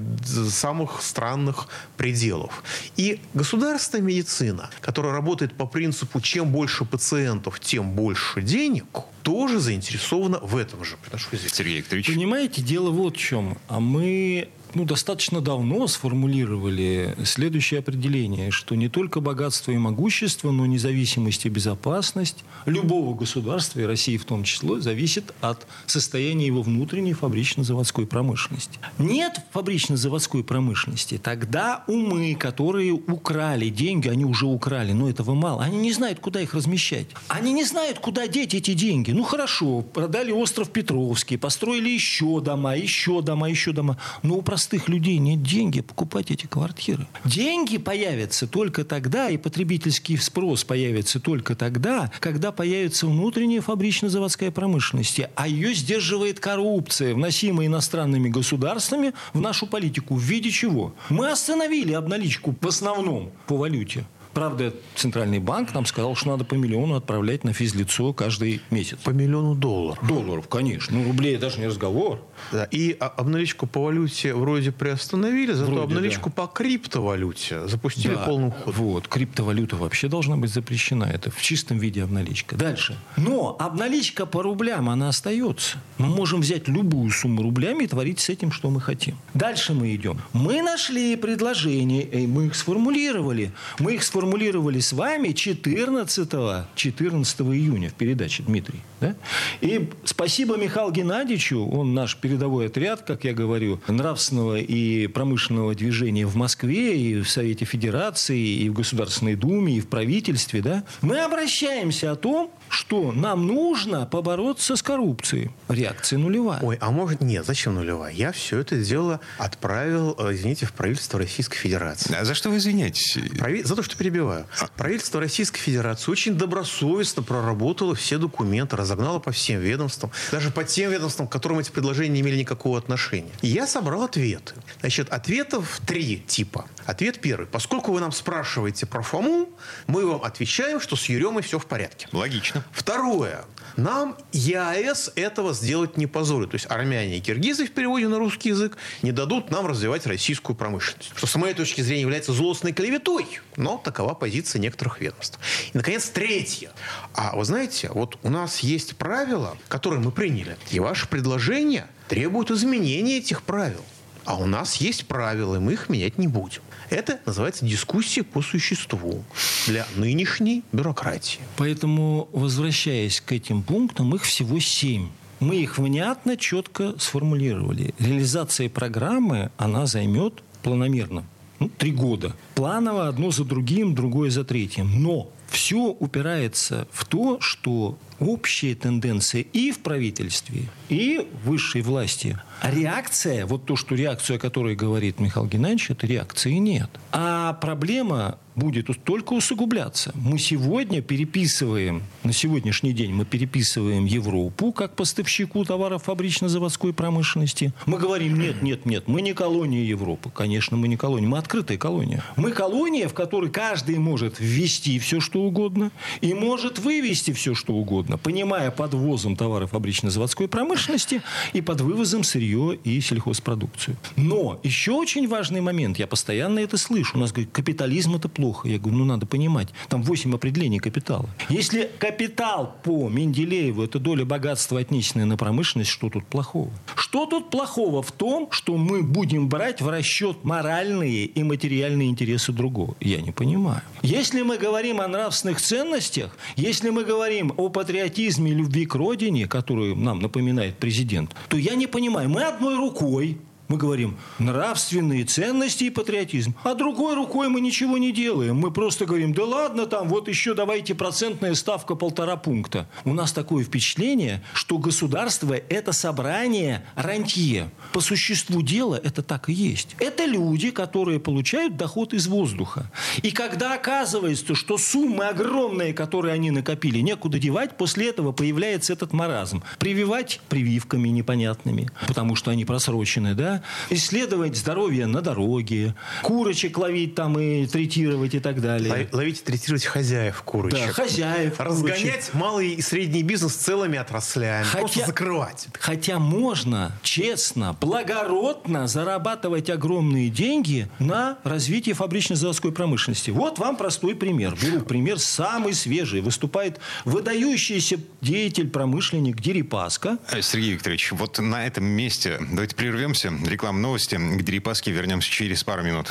самых 0.51 1.03
странных 1.03 1.69
пределов. 1.97 2.63
И 2.97 3.21
государственная 3.35 4.05
медицина, 4.05 4.71
которая 4.81 5.13
работает 5.13 5.55
по 5.55 5.67
принципу 5.67 6.21
«чем 6.21 6.51
больше 6.51 6.78
пациентов, 6.85 7.61
тем 7.61 7.93
больше 7.93 8.43
денег», 8.43 8.85
тоже 9.23 9.61
заинтересована 9.61 10.39
в 10.39 10.57
этом 10.57 10.85
же. 10.85 10.97
Извинения. 11.33 11.49
Сергей 11.51 11.77
Викторович. 11.79 12.07
Понимаете, 12.07 12.63
дело 12.63 12.91
вот 12.91 13.17
в 13.17 13.19
чем. 13.19 13.59
А 13.69 13.79
мы 13.79 14.49
ну, 14.75 14.85
достаточно 14.85 15.41
давно 15.41 15.87
сформулировали 15.87 17.15
следующее 17.25 17.81
определение, 17.81 18.51
что 18.51 18.75
не 18.75 18.89
только 18.89 19.21
богатство 19.21 19.73
и 19.73 19.77
могущество, 19.77 20.51
но 20.51 20.67
независимость 20.67 21.47
и 21.47 21.49
безопасность 21.49 22.45
любого 22.67 23.15
государства, 23.15 23.81
и 23.81 23.85
России 23.85 24.17
в 24.17 24.25
том 24.25 24.45
числе, 24.45 24.81
зависит 24.81 25.35
от 25.41 25.67
состояния 25.87 26.47
его 26.47 26.63
внутренней 26.63 27.13
фабрично-заводской 27.13 28.07
промышленности. 28.07 28.79
Нет 28.99 29.41
фабрично-заводской 29.53 30.45
промышленности, 30.45 31.19
тогда 31.19 31.85
умы, 31.87 32.35
которые 32.35 32.93
украли 32.93 33.69
деньги, 33.69 34.09
они 34.09 34.25
уже 34.25 34.47
украли, 34.47 34.93
но 34.93 35.09
этого 35.09 35.35
мало, 35.35 35.63
они 35.63 35.79
не 35.79 35.93
знают, 35.93 36.21
куда 36.21 36.41
их 36.41 36.55
размещать. 36.55 37.07
Они 37.29 37.53
не 37.53 37.65
знают, 37.65 37.99
куда 37.99 38.27
деть 38.27 38.55
эти 38.55 38.75
деньги. 38.75 39.13
Ну 39.13 39.23
хорошо, 39.23 39.83
продали 39.83 40.31
остров 40.31 40.71
Петровский, 40.71 41.37
построили 41.37 41.89
еще 41.89 42.41
дома, 42.41 42.77
еще 42.77 43.23
дома, 43.23 43.49
еще 43.49 43.73
дома. 43.73 43.99
Но 44.23 44.37
у 44.37 44.43
простых 44.59 44.89
людей 44.89 45.19
нет 45.19 45.41
денег 45.41 45.87
покупать 45.87 46.33
эти 46.33 46.47
квартиры. 46.47 47.07
Деньги 47.25 47.79
появятся 47.79 48.49
только 48.49 48.85
тогда, 48.85 49.31
и 49.31 49.37
потребительский 49.37 50.17
спрос 50.17 50.65
появится 50.65 51.21
только 51.21 51.55
тогда, 51.55 52.11
когда 52.19 52.51
появится 52.51 53.07
внутренняя 53.07 53.61
фабрично-заводская 53.61 54.51
промышленность. 54.51 55.21
А 55.37 55.47
ее 55.47 55.75
сдерживает 55.75 56.41
коррупция, 56.41 57.15
вносимая 57.15 57.69
иностранными 57.69 58.29
государствами 58.31 59.13
в 59.33 59.41
нашу 59.41 59.69
политику. 59.69 60.17
В 60.17 60.23
виде 60.23 60.51
чего? 60.51 60.93
Мы 61.09 61.31
остановили 61.31 61.93
обналичку 61.93 62.57
в 62.61 62.67
основном 62.67 63.31
по 63.47 63.57
валюте. 63.57 64.07
Правда, 64.35 64.73
Центральный 64.95 65.39
банк 65.39 65.75
нам 65.75 65.87
сказал, 65.87 66.15
что 66.15 66.29
надо 66.31 66.45
по 66.45 66.55
миллиону 66.55 66.95
отправлять 66.97 67.45
на 67.45 67.53
физлицо 67.53 68.13
каждый 68.13 68.61
месяц. 68.71 68.99
По 69.05 69.11
миллиону 69.11 69.55
долларов. 69.55 70.07
Долларов, 70.07 70.49
конечно. 70.49 70.97
Ну, 70.97 71.05
рублей 71.05 71.37
даже 71.37 71.59
не 71.61 71.67
разговор. 71.67 72.21
Да, 72.53 72.65
и 72.71 72.93
обналичку 73.01 73.67
по 73.67 73.81
валюте 73.83 74.35
вроде 74.35 74.71
приостановили, 74.73 75.53
зато 75.53 75.71
Вроде, 75.73 75.85
обналичку 75.85 76.31
да. 76.31 76.43
по 76.43 76.47
криптовалюте 76.53 77.67
запустили 77.67 78.15
Да. 78.15 78.25
полным 78.27 78.51
ходом. 78.53 78.73
Вот, 78.75 79.09
криптовалюта 79.09 79.77
вообще 79.77 80.09
должна 80.09 80.37
быть 80.37 80.53
запрещена. 80.53 81.05
Это 81.05 81.31
в 81.31 81.41
чистом 81.43 81.79
виде 81.79 82.03
обналичка. 82.03 82.57
Дальше. 82.57 82.97
Но 83.17 83.57
обналичка 83.59 84.27
по 84.27 84.43
рублям, 84.43 84.89
она 84.89 85.09
остается. 85.09 85.79
Мы 85.99 86.07
можем 86.09 86.41
взять 86.41 86.69
любую 86.69 87.11
сумму 87.11 87.43
рублями 87.43 87.85
и 87.85 87.87
творить 87.87 88.21
с 88.21 88.29
этим, 88.29 88.53
что 88.53 88.71
мы 88.71 88.81
хотим. 88.81 89.17
Дальше 89.35 89.75
мы 89.75 89.95
идем. 89.95 90.21
Мы 90.33 90.63
нашли 90.63 91.17
предложения, 91.17 92.03
и 92.03 92.27
мы 92.27 92.47
их 92.47 92.55
сформулировали. 92.55 93.53
Мы 93.79 93.95
их 93.95 94.03
сформулировали 94.03 94.18
с 94.23 94.93
вами 94.93 95.33
14, 95.33 96.29
14 96.75 97.41
июня 97.41 97.91
в 97.91 97.95
передаче, 97.95 98.43
Дмитрий. 98.43 98.81
Да? 99.01 99.15
И 99.61 99.89
спасибо 100.05 100.57
Михаилу 100.57 100.91
Геннадьевичу, 100.91 101.65
он 101.65 101.95
наш 101.95 102.17
передовой 102.17 102.67
отряд, 102.67 103.03
как 103.03 103.25
я 103.25 103.33
говорю, 103.33 103.81
нравственного 103.87 104.59
и 104.59 105.07
промышленного 105.07 105.75
движения 105.75 106.27
в 106.27 106.35
Москве, 106.37 106.99
и 107.01 107.21
в 107.21 107.29
Совете 107.31 107.65
Федерации, 107.65 108.41
и 108.41 108.69
в 108.69 108.73
Государственной 108.75 109.37
Думе, 109.37 109.77
и 109.77 109.81
в 109.81 109.89
правительстве. 109.89 110.63
Да? 110.63 110.85
Мы 111.01 111.21
обращаемся 111.21 112.13
о 112.13 112.17
том, 112.17 112.51
что 112.69 113.13
нам 113.13 113.47
нужно 113.47 114.05
побороться 114.07 114.77
с 114.77 114.83
коррупцией. 114.83 115.51
Реакция 115.69 116.19
нулевая. 116.19 116.61
Ой, 116.63 116.77
а 116.81 116.91
может... 116.91 117.21
Нет, 117.21 117.47
зачем 117.47 117.75
нулевая? 117.75 118.13
Я 118.13 118.33
все 118.33 118.59
это 118.59 118.77
дело 118.77 119.21
отправил, 119.39 120.15
э, 120.19 120.35
извините, 120.35 120.67
в 120.67 120.73
правительство 120.73 121.19
Российской 121.19 121.57
Федерации. 121.57 122.15
А 122.15 122.25
за 122.25 122.35
что 122.35 122.51
вы 122.51 122.57
извиняетесь? 122.59 123.17
Прави- 123.39 123.63
За 123.63 123.77
то, 123.77 123.83
что 123.83 123.97
перебиваю. 124.09 124.47
Правительство 124.77 125.21
Российской 125.21 125.61
Федерации 125.61 126.11
очень 126.11 126.35
добросовестно 126.35 127.23
проработало 127.23 127.95
все 127.95 128.19
документы, 128.19 128.77
разогнало 128.77 129.19
по 129.19 129.33
всем 129.33 129.61
ведомствам, 129.61 130.11
даже 130.33 130.51
по 130.51 130.65
тем 130.65 130.91
ведомствам, 130.91 131.29
к 131.29 131.33
которым 131.33 131.59
эти 131.59 131.71
предложения 131.71 132.15
не 132.15 132.21
имели 132.21 132.39
никакого 132.39 132.79
отношения. 132.79 133.33
И 133.43 133.49
я 133.49 133.67
собрал 133.67 134.05
ответы. 134.05 134.55
Значит, 134.81 135.11
ответов 135.11 135.81
три 135.87 136.19
типа. 136.27 136.67
Ответ 136.87 137.21
первый. 137.21 137.47
Поскольку 137.47 137.93
вы 137.93 138.01
нам 138.01 138.13
спрашиваете 138.13 138.87
про 138.87 139.03
Фому, 139.03 139.51
мы 139.87 140.07
вам 140.07 140.23
отвечаем, 140.23 140.81
что 140.81 140.97
с 140.97 141.05
Еремой 141.07 141.43
все 141.43 141.59
в 141.59 141.67
порядке. 141.67 142.09
Логично. 142.13 142.65
Второе. 142.73 143.45
Нам 143.77 144.17
ЕАЭС 144.33 145.13
этого 145.15 145.53
сделать 145.53 145.97
не 145.97 146.07
позволит. 146.07 146.51
То 146.51 146.55
есть 146.57 146.67
армяне 146.69 147.19
и 147.19 147.21
киргизы 147.21 147.67
в 147.67 147.71
переводе 147.71 148.09
на 148.09 148.19
русский 148.19 148.49
язык 148.49 148.77
не 149.03 149.13
дадут 149.13 149.51
нам 149.51 149.67
развивать 149.67 150.07
российскую 150.07 150.57
промышленность. 150.57 151.13
Что 151.15 151.27
с 151.27 151.37
моей 151.37 151.55
точки 151.55 151.81
зрения 151.83 152.03
является 152.03 152.33
злостной 152.33 152.73
клеветой. 152.73 153.27
Но 153.57 153.79
такова 153.99 154.15
позиция 154.15 154.61
некоторых 154.61 155.01
ведомств. 155.01 155.41
И, 155.75 155.77
наконец, 155.77 156.09
третье. 156.09 156.71
А 157.15 157.35
вы 157.35 157.45
знаете, 157.45 157.91
вот 157.93 158.17
у 158.23 158.31
нас 158.31 158.61
есть 158.61 158.95
правила, 158.95 159.59
которые 159.67 160.01
мы 160.01 160.13
приняли. 160.13 160.57
И 160.71 160.79
ваши 160.79 161.09
предложения 161.09 161.89
требуют 162.07 162.53
изменения 162.53 163.19
этих 163.19 163.43
правил. 163.43 163.85
А 164.25 164.37
у 164.37 164.47
нас 164.47 164.77
есть 164.77 165.07
правила, 165.07 165.57
и 165.57 165.59
мы 165.59 165.73
их 165.73 165.89
менять 165.89 166.17
не 166.17 166.29
будем. 166.29 166.63
Это 166.91 167.19
называется 167.27 167.67
дискуссия 167.67 168.23
по 168.23 168.41
существу 168.41 169.25
для 169.67 169.85
нынешней 169.97 170.63
бюрократии. 170.71 171.41
Поэтому, 171.57 172.29
возвращаясь 172.33 173.21
к 173.21 173.33
этим 173.33 173.65
пунктам, 173.65 174.15
их 174.15 174.23
всего 174.23 174.61
семь. 174.61 175.09
Мы 175.41 175.57
их 175.57 175.77
внятно, 175.79 176.37
четко 176.37 176.95
сформулировали. 177.01 177.97
Реализация 177.99 178.69
программы, 178.69 179.51
она 179.57 179.87
займет 179.87 180.45
планомерно 180.63 181.25
ну, 181.61 181.71
три 181.79 181.93
года. 181.93 182.35
Планово 182.55 183.09
одно 183.09 183.31
за 183.31 183.45
другим, 183.45 183.95
другое 183.95 184.31
за 184.31 184.45
третьим. 184.45 185.03
Но 185.03 185.29
все 185.49 185.97
упирается 185.99 186.87
в 186.93 187.05
то, 187.05 187.41
что 187.41 187.99
общие 188.21 188.75
тенденции 188.75 189.47
и 189.53 189.71
в 189.71 189.81
правительстве, 189.81 190.65
и 190.89 191.27
в 191.43 191.49
высшей 191.49 191.83
власти. 191.83 192.39
А 192.61 192.71
реакция, 192.71 193.47
вот 193.47 193.65
то, 193.65 193.77
что 193.77 193.95
реакцию, 193.95 194.37
о 194.37 194.39
которой 194.39 194.75
говорит 194.75 195.21
Михаил 195.21 195.47
Геннадьевич, 195.47 195.91
это 195.91 196.07
реакции 196.07 196.53
нет. 196.55 196.91
А 197.13 197.53
проблема 197.55 198.39
будет 198.57 198.89
только 199.05 199.35
усугубляться. 199.35 200.11
Мы 200.15 200.39
сегодня 200.39 201.01
переписываем, 201.01 202.03
на 202.25 202.33
сегодняшний 202.33 202.93
день 202.93 203.13
мы 203.13 203.25
переписываем 203.25 204.05
Европу 204.05 204.73
как 204.73 204.97
поставщику 204.97 205.65
товаров 205.65 206.05
фабрично-заводской 206.05 206.93
промышленности. 206.93 207.73
Мы 207.87 207.99
говорим, 207.99 208.37
нет, 208.37 208.61
нет, 208.63 208.85
нет, 208.85 209.07
мы 209.07 209.23
не 209.23 209.33
колония 209.33 209.85
Европы. 209.85 210.31
Конечно, 210.35 210.77
мы 210.77 210.89
не 210.89 210.97
колония, 210.97 211.29
мы 211.29 211.39
открытая 211.39 211.79
колония. 211.79 212.25
Мы 212.35 212.51
колония, 212.51 213.07
в 213.07 213.15
которой 213.15 213.51
каждый 213.51 213.99
может 213.99 214.41
ввести 214.41 214.99
все, 214.99 215.21
что 215.21 215.38
угодно, 215.39 215.91
и 216.21 216.35
может 216.35 216.79
вывести 216.79 217.33
все, 217.33 217.55
что 217.55 217.75
угодно, 217.75 218.19
понимая 218.19 218.71
под 218.71 218.95
ввозом 218.95 219.37
товаров 219.37 219.71
фабрично-заводской 219.71 220.49
промышленности 220.49 221.23
и 221.53 221.61
под 221.61 221.81
вывозом 221.81 222.25
сырье 222.25 222.79
и 222.85 223.01
сельхозпродукцию. 223.01 223.97
Но 224.17 224.61
еще 224.63 224.93
очень 224.93 225.29
важный 225.29 225.61
момент, 225.61 225.99
я 225.99 226.07
постоянно 226.07 226.59
это 226.59 226.77
слышу, 226.77 227.17
у 227.17 227.21
нас 227.21 227.33
говорят, 227.33 227.53
капитализм 227.53 228.17
это 228.17 228.29
плохо. 228.29 228.69
Я 228.69 228.79
говорю, 228.79 228.99
ну 228.99 229.05
надо 229.05 229.27
понимать, 229.27 229.69
там 229.89 230.03
8 230.03 230.35
определений 230.35 230.79
капитала. 230.79 231.29
Если 231.49 231.91
капитал 231.99 232.77
по 232.83 233.09
Менделееву 233.09 233.83
это 233.83 233.99
доля 233.99 234.25
богатства, 234.25 234.81
отнесенная 234.81 235.27
на 235.27 235.37
промышленность, 235.37 235.91
что 235.91 236.11
тут 236.11 236.27
плохого? 236.27 236.71
Что 236.95 237.27
тут 237.27 237.51
плохого 237.51 238.03
в 238.03 238.13
том, 238.13 238.49
что 238.51 238.77
мы 238.77 239.03
будем 239.03 239.49
брать 239.49 239.81
в 239.81 239.89
расчет 239.89 240.45
моральные 240.45 241.27
и 241.27 241.43
материальные 241.43 242.09
интересы 242.09 242.53
другого? 242.53 242.97
Я 243.01 243.21
не 243.21 243.33
понимаю. 243.33 243.83
Если 244.03 244.43
мы 244.43 244.59
говорим 244.59 245.01
о 245.01 245.09
нравственных 245.29 245.61
ценностях, 245.61 246.37
если 246.57 246.89
мы 246.89 247.05
говорим 247.05 247.53
о 247.59 247.69
патриотизме 247.69 248.53
любви 248.53 248.87
к 248.87 248.95
родине, 248.95 249.47
которую 249.47 249.95
нам 249.95 250.21
напоминает 250.21 250.79
президент, 250.79 251.35
то 251.49 251.59
я 251.59 251.75
не 251.75 251.87
понимаю, 251.87 252.31
мы 252.31 252.45
одной 252.45 252.77
рукой 252.77 253.37
мы 253.69 253.77
говорим 253.77 254.17
нравственные 254.39 255.25
ценности 255.25 255.85
и 255.85 255.91
патриотизм. 255.91 256.55
А 256.65 256.75
другой 256.75 257.15
рукой 257.15 257.49
мы 257.49 257.61
ничего 257.61 257.99
не 257.99 258.13
делаем. 258.13 258.57
Мы 258.57 258.71
просто 258.71 259.05
говорим, 259.05 259.35
да 259.35 259.45
ладно 259.45 259.87
там, 259.87 260.09
вот 260.09 260.29
еще 260.29 260.55
давайте 260.55 260.95
процентная 260.95 261.55
ставка 261.55 261.95
полтора 261.95 262.37
пункта. 262.37 262.89
У 263.05 263.13
нас 263.13 263.33
такое 263.33 263.65
впечатление, 263.65 264.43
что 264.55 264.79
государство– 264.79 265.55
это 265.69 265.93
собрание 265.93 266.85
рантье. 266.95 267.71
По 267.93 268.01
существу 268.01 268.63
дела 268.63 268.99
это 269.03 269.23
так 269.23 269.49
и 269.51 269.53
есть. 269.53 269.97
Это 269.99 270.25
люди, 270.25 270.71
которые 270.71 271.21
получают 271.21 271.77
доход 271.77 272.15
из 272.15 272.27
воздуха. 272.27 272.91
И 273.23 273.31
когда 273.31 273.75
оказывается, 273.75 274.55
что 274.55 274.79
суммы 274.79 275.27
огромные, 275.27 275.93
которые 275.93 276.35
они 276.35 276.51
накопили, 276.51 277.01
некуда 277.01 277.39
девать, 277.39 277.77
после 277.77 278.09
этого 278.09 278.33
появляется 278.33 278.95
этот 278.95 279.13
маразм. 279.13 279.63
Прививать 279.79 280.41
прививками 280.49 281.09
непонятными, 281.09 281.91
потому 282.07 282.35
что 282.35 282.51
они 282.51 282.65
просрочены, 282.65 283.35
да? 283.35 283.58
Исследовать 283.91 284.57
здоровье 284.57 285.07
на 285.07 285.21
дороге, 285.23 285.95
курочек 286.23 286.79
ловить 286.79 287.15
там 287.15 287.39
и 287.39 287.67
третировать 287.67 288.35
и 288.35 288.41
так 288.41 288.61
далее. 288.61 288.91
Лов- 288.93 289.13
Ловить 289.13 289.41
и 289.41 289.45
третировать 289.45 289.85
хозяев 289.85 290.43
курочек. 290.43 290.87
Да, 290.87 290.93
хозяев 290.93 291.57
курочек. 291.57 291.85
Разгонять 291.85 292.31
малый 292.35 292.75
и 292.75 292.83
средний 292.83 293.23
бизнес 293.23 293.55
целыми 293.55 293.99
отраслями. 293.99 294.67
Просто 294.73 295.07
закрывать. 295.07 295.69
Хотя 295.79 296.19
можно 296.19 296.93
честно, 297.03 297.77
благородно 297.81 298.87
зарабатывать 298.87 299.71
огромные 299.71 300.31
деньги 300.31 300.89
на 300.99 301.39
развитии 301.45 301.93
фабрично-заводской 301.93 302.73
промышленности. 302.73 303.31
Вот 303.31 303.59
вам 303.59 303.77
простой 303.77 304.15
пример. 304.15 304.57
Беру 304.61 304.81
пример 304.81 305.19
самый 305.19 305.75
свежий. 305.75 306.21
Выступает 306.21 306.79
выдающийся 307.05 307.97
деятель, 308.21 308.69
промышленник 308.69 309.41
Дерипаска. 309.41 310.19
Э, 310.31 310.41
Сергей 310.43 310.73
Викторович, 310.75 311.13
вот 311.13 311.39
на 311.39 311.67
этом 311.67 311.85
месте 311.85 312.39
давайте 312.51 312.75
прервемся. 312.77 313.33
Реклама 313.49 313.79
новости. 313.79 314.17
К 314.17 314.43
Дерипаске 314.43 314.91
вернемся 314.91 315.31
через 315.31 315.65
пару 315.65 315.83
минут. 315.83 316.09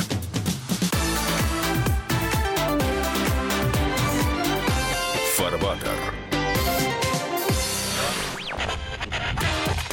Фарватер. 5.35 6.13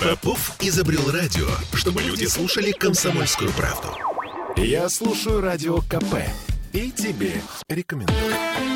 Попов 0.01 0.57
изобрел 0.61 1.11
радио, 1.11 1.47
чтобы 1.75 2.03
люди 2.03 2.25
слушали 2.25 2.73
комсомольскую 2.73 3.51
правду. 3.53 3.89
Я 4.57 4.89
слушаю 4.89 5.43
радио 5.43 5.79
КП 5.83 6.15
и 6.73 6.91
тебе 6.91 7.43
рекомендую. 7.69 8.74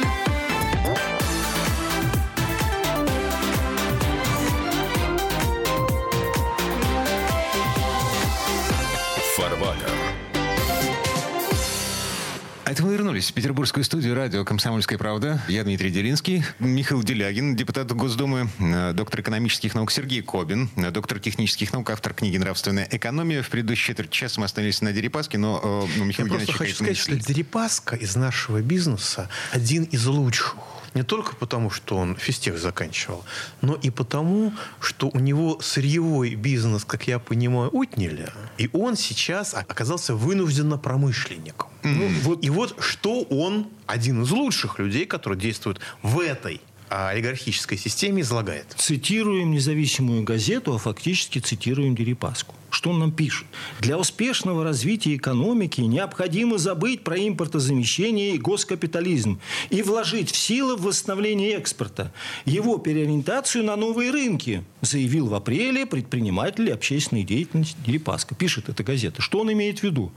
А 12.69 12.73
это 12.73 12.83
мы 12.83 12.93
вернулись 12.93 13.31
в 13.31 13.33
петербургскую 13.33 13.83
студию 13.83 14.15
радио 14.15 14.45
«Комсомольская 14.45 14.99
правда». 14.99 15.41
Я 15.49 15.65
Дмитрий 15.65 15.91
Делинский, 15.91 16.45
Михаил 16.59 17.03
Делягин, 17.03 17.57
депутат 17.57 17.91
Госдумы, 17.91 18.51
доктор 18.93 19.23
экономических 19.23 19.75
наук 19.75 19.91
Сергей 19.91 20.21
Кобин, 20.21 20.69
доктор 20.77 21.19
технических 21.19 21.73
наук, 21.73 21.89
автор 21.89 22.13
книги 22.13 22.37
«Нравственная 22.37 22.87
экономия». 22.91 23.43
В 23.43 23.49
предыдущий 23.49 23.87
четверть 23.87 24.11
часа 24.11 24.39
мы 24.39 24.45
остановились 24.45 24.83
на 24.83 24.93
Дерипаске, 24.93 25.39
но 25.39 25.87
э, 25.97 25.99
Михаил 25.99 26.29
Я 26.29 26.35
просто 26.35 26.53
хочу 26.53 26.75
сказать, 26.75 26.99
что 26.99 27.17
Дерипаска 27.17 27.97
из 27.97 28.15
нашего 28.17 28.61
бизнеса 28.61 29.31
один 29.51 29.85
из 29.85 30.05
лучших. 30.05 30.55
Не 30.99 31.05
только 31.05 31.37
потому, 31.37 31.71
что 31.71 31.97
он 31.97 32.17
физтех 32.17 32.59
заканчивал, 32.59 33.25
но 33.61 33.77
и 33.77 33.89
потому, 33.89 34.53
что 34.81 35.09
у 35.15 35.21
него 35.21 35.61
сырьевой 35.61 36.35
бизнес, 36.35 36.85
как 36.85 37.07
я 37.07 37.21
понимаю, 37.21 37.71
отняли. 37.73 38.33
И 38.57 38.69
он 38.73 38.97
сейчас 38.97 39.55
оказался 39.55 40.17
вынужденно 40.17 40.77
промышленником. 40.77 41.69
Mm-hmm. 41.85 41.95
Ну, 41.95 42.09
вот, 42.23 42.45
и 42.45 42.51
вот 42.51 42.75
что 42.81 43.23
он, 43.23 43.69
один 43.87 44.23
из 44.23 44.33
лучших 44.33 44.81
людей, 44.81 45.07
который 45.07 45.39
действует 45.39 45.79
в 46.03 46.19
этой 46.19 46.61
олигархической 46.91 47.79
системе 47.79 48.23
излагает. 48.23 48.67
Цитируем 48.77 49.53
независимую 49.53 50.23
газету, 50.23 50.75
а 50.75 50.79
фактически 50.79 51.39
цитируем 51.39 51.95
Дерипаску. 51.95 52.55
Что 52.71 52.91
он 52.91 52.99
нам 52.99 53.13
пишет? 53.13 53.47
Для 53.81 53.99
успешного 53.99 54.63
развития 54.63 55.17
экономики 55.17 55.81
необходимо 55.81 56.59
забыть 56.59 57.03
про 57.03 57.17
импортозамещение 57.17 58.35
и 58.35 58.39
госкапитализм 58.39 59.41
и 59.71 59.83
вложить 59.83 60.31
в 60.31 60.37
силы 60.37 60.77
восстановление 60.77 61.55
экспорта, 61.55 62.13
его 62.45 62.79
переориентацию 62.79 63.65
на 63.65 63.77
новые 63.77 64.11
рынки, 64.11 64.65
заявил 64.83 65.29
в 65.29 65.35
апреле 65.35 65.87
предприниматель 65.87 66.71
общественной 66.73 67.23
деятельности 67.23 67.77
Дерипаска. 67.87 68.35
Пишет 68.35 68.69
эта 68.69 68.85
газета. 68.85 69.23
Что 69.23 69.41
он 69.41 69.53
имеет 69.53 69.81
в 69.81 69.83
виду? 69.85 70.13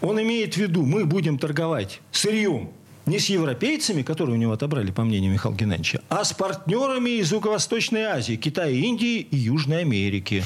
Он 0.00 0.20
имеет 0.22 0.54
в 0.54 0.56
виду, 0.56 0.84
мы 0.84 1.04
будем 1.04 1.38
торговать 1.38 2.00
сырьем, 2.12 2.70
не 3.06 3.18
с 3.18 3.26
европейцами, 3.26 4.02
которые 4.02 4.36
у 4.36 4.38
него 4.38 4.52
отобрали, 4.52 4.90
по 4.90 5.04
мнению 5.04 5.32
Михаила 5.32 5.56
Геннадьевича, 5.56 6.02
а 6.08 6.24
с 6.24 6.32
партнерами 6.32 7.10
из 7.10 7.32
Юго-Восточной 7.32 8.02
Азии, 8.02 8.36
Китая, 8.36 8.70
Индии 8.70 9.20
и 9.20 9.36
Южной 9.36 9.80
Америки. 9.80 10.44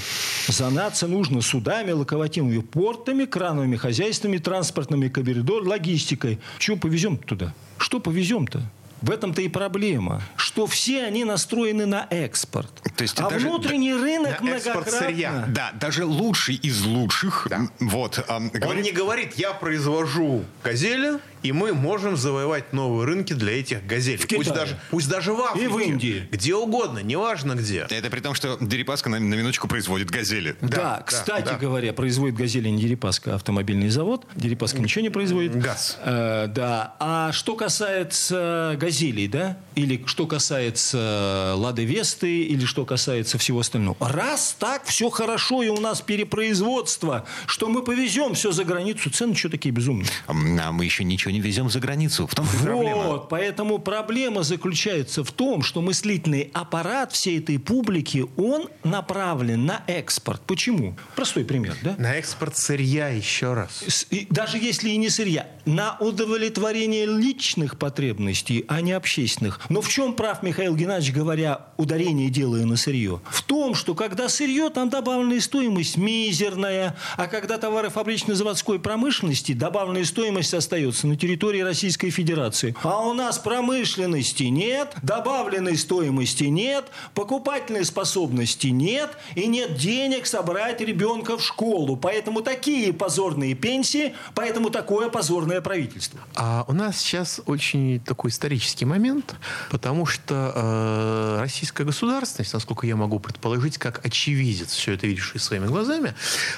Заняться 0.48 1.06
нужно 1.06 1.40
судами, 1.40 1.92
локомотивами, 1.92 2.58
портами, 2.58 3.24
крановыми 3.24 3.76
хозяйствами, 3.76 4.38
транспортными 4.38 5.08
коридор, 5.08 5.66
логистикой. 5.66 6.38
Чего 6.58 6.76
повезем 6.76 7.16
туда? 7.16 7.54
Что 7.78 8.00
повезем-то? 8.00 8.62
В 9.02 9.10
этом-то 9.10 9.42
и 9.42 9.48
проблема, 9.48 10.22
что 10.34 10.66
все 10.66 11.04
они 11.04 11.24
настроены 11.26 11.84
на 11.84 12.06
экспорт. 12.08 12.70
То 12.96 13.02
есть 13.02 13.20
а 13.20 13.28
даже, 13.28 13.48
внутренний 13.48 13.92
рынок 13.92 14.40
на 14.40 14.52
многократно... 14.52 14.92
сырья. 14.92 15.44
Да, 15.48 15.72
даже 15.78 16.06
лучший 16.06 16.54
из 16.54 16.82
лучших. 16.86 17.46
Да. 17.50 17.68
Вот, 17.80 18.24
а, 18.26 18.40
говорит... 18.40 18.64
Он 18.64 18.80
не 18.80 18.92
говорит, 18.92 19.34
я 19.34 19.52
произвожу 19.52 20.44
газели, 20.62 21.18
и 21.44 21.52
мы 21.52 21.74
можем 21.74 22.16
завоевать 22.16 22.72
новые 22.72 23.06
рынки 23.06 23.34
для 23.34 23.60
этих 23.60 23.86
газелей. 23.86 24.16
В 24.16 24.26
пусть, 24.26 24.52
даже, 24.52 24.80
пусть 24.90 25.10
даже 25.10 25.34
в 25.34 25.40
Африке. 25.42 25.64
И 25.66 25.68
в 25.68 25.78
Индии. 25.78 26.28
Где 26.32 26.54
угодно, 26.54 27.00
неважно 27.00 27.52
где. 27.52 27.86
Это 27.90 28.08
при 28.08 28.20
том, 28.20 28.34
что 28.34 28.56
Дерипаска 28.60 29.10
на, 29.10 29.20
на 29.20 29.34
минуточку 29.34 29.68
производит 29.68 30.10
газели. 30.10 30.56
Да, 30.62 30.68
да 30.68 31.04
кстати 31.06 31.44
да. 31.44 31.58
говоря, 31.58 31.92
производит 31.92 32.34
газели 32.34 32.70
не 32.70 32.80
Дерипаска, 32.80 33.32
а 33.32 33.34
автомобильный 33.34 33.90
завод. 33.90 34.26
Дерипаска 34.34 34.80
ничего 34.80 35.02
не 35.02 35.10
производит. 35.10 35.54
Газ. 35.54 35.98
Э, 36.02 36.46
да. 36.48 36.96
А 36.98 37.30
что 37.32 37.56
касается 37.56 38.78
газелей, 38.80 39.28
да, 39.28 39.58
или 39.74 40.02
что 40.06 40.26
касается 40.26 41.52
Лады 41.56 41.84
Весты, 41.84 42.44
или 42.44 42.64
что 42.64 42.86
касается 42.86 43.36
всего 43.36 43.60
остального. 43.60 43.96
Раз 44.00 44.56
так 44.58 44.84
все 44.86 45.10
хорошо, 45.10 45.62
и 45.62 45.68
у 45.68 45.78
нас 45.78 46.00
перепроизводство, 46.00 47.26
что 47.46 47.68
мы 47.68 47.82
повезем 47.82 48.32
все 48.32 48.50
за 48.50 48.64
границу, 48.64 49.10
цены 49.10 49.34
что 49.34 49.50
такие 49.50 49.74
безумные? 49.74 50.08
А 50.26 50.32
мы 50.32 50.86
еще 50.86 51.04
ничего 51.04 51.33
не 51.34 51.40
везем 51.40 51.68
за 51.68 51.80
границу. 51.80 52.26
В 52.26 52.34
том 52.34 52.46
вот, 52.46 52.62
проблема. 52.62 53.18
поэтому 53.18 53.78
проблема 53.78 54.44
заключается 54.44 55.24
в 55.24 55.32
том, 55.32 55.62
что 55.62 55.82
мыслительный 55.82 56.50
аппарат 56.54 57.12
всей 57.12 57.40
этой 57.40 57.58
публики, 57.58 58.24
он 58.36 58.68
направлен 58.84 59.66
на 59.66 59.82
экспорт. 59.88 60.40
Почему? 60.46 60.96
Простой 61.16 61.44
пример, 61.44 61.76
да? 61.82 61.96
На 61.98 62.14
экспорт 62.14 62.56
сырья 62.56 63.08
еще 63.08 63.54
раз. 63.54 64.06
И 64.10 64.26
даже 64.30 64.58
если 64.58 64.90
и 64.90 64.96
не 64.96 65.10
сырья, 65.10 65.48
на 65.64 65.96
удовлетворение 65.98 67.06
личных 67.06 67.78
потребностей, 67.78 68.64
а 68.68 68.80
не 68.80 68.92
общественных. 68.92 69.60
Но 69.68 69.80
в 69.80 69.88
чем 69.88 70.14
прав 70.14 70.42
Михаил 70.42 70.76
Геннадьевич, 70.76 71.14
говоря, 71.14 71.66
ударение 71.76 72.30
делая 72.30 72.64
на 72.64 72.76
сырье? 72.76 73.20
В 73.30 73.42
том, 73.42 73.74
что 73.74 73.94
когда 73.94 74.28
сырье, 74.28 74.70
там 74.70 74.88
добавленная 74.88 75.40
стоимость 75.40 75.96
мизерная, 75.96 76.96
а 77.16 77.26
когда 77.26 77.58
товары 77.58 77.90
фабрично-заводской 77.90 78.78
промышленности, 78.78 79.52
добавленная 79.52 80.04
стоимость 80.04 80.54
остается 80.54 81.06
на 81.06 81.16
территории 81.24 81.60
Российской 81.60 82.10
Федерации. 82.10 82.76
А 82.82 82.98
у 82.98 83.14
нас 83.14 83.38
промышленности 83.38 84.42
нет, 84.42 84.94
добавленной 85.02 85.78
стоимости 85.78 86.44
нет, 86.44 86.84
покупательной 87.14 87.86
способности 87.86 88.66
нет 88.66 89.10
и 89.34 89.46
нет 89.46 89.74
денег 89.78 90.26
собрать 90.26 90.82
ребенка 90.82 91.38
в 91.38 91.42
школу. 91.42 91.96
Поэтому 91.96 92.42
такие 92.42 92.92
позорные 92.92 93.54
пенсии, 93.54 94.14
поэтому 94.34 94.68
такое 94.68 95.08
позорное 95.08 95.62
правительство. 95.62 96.20
А 96.34 96.66
у 96.68 96.74
нас 96.74 96.98
сейчас 96.98 97.40
очень 97.46 98.00
такой 98.00 98.30
исторический 98.30 98.84
момент, 98.84 99.34
потому 99.70 100.04
что 100.04 100.52
э, 100.54 101.40
российская 101.40 101.84
государственность, 101.84 102.52
насколько 102.52 102.86
я 102.86 102.96
могу 102.96 103.18
предположить, 103.18 103.78
как 103.78 104.04
очевидец, 104.04 104.72
все 104.72 104.92
это 104.92 105.06
видевший 105.06 105.40
своими 105.40 105.68
глазами, 105.68 106.12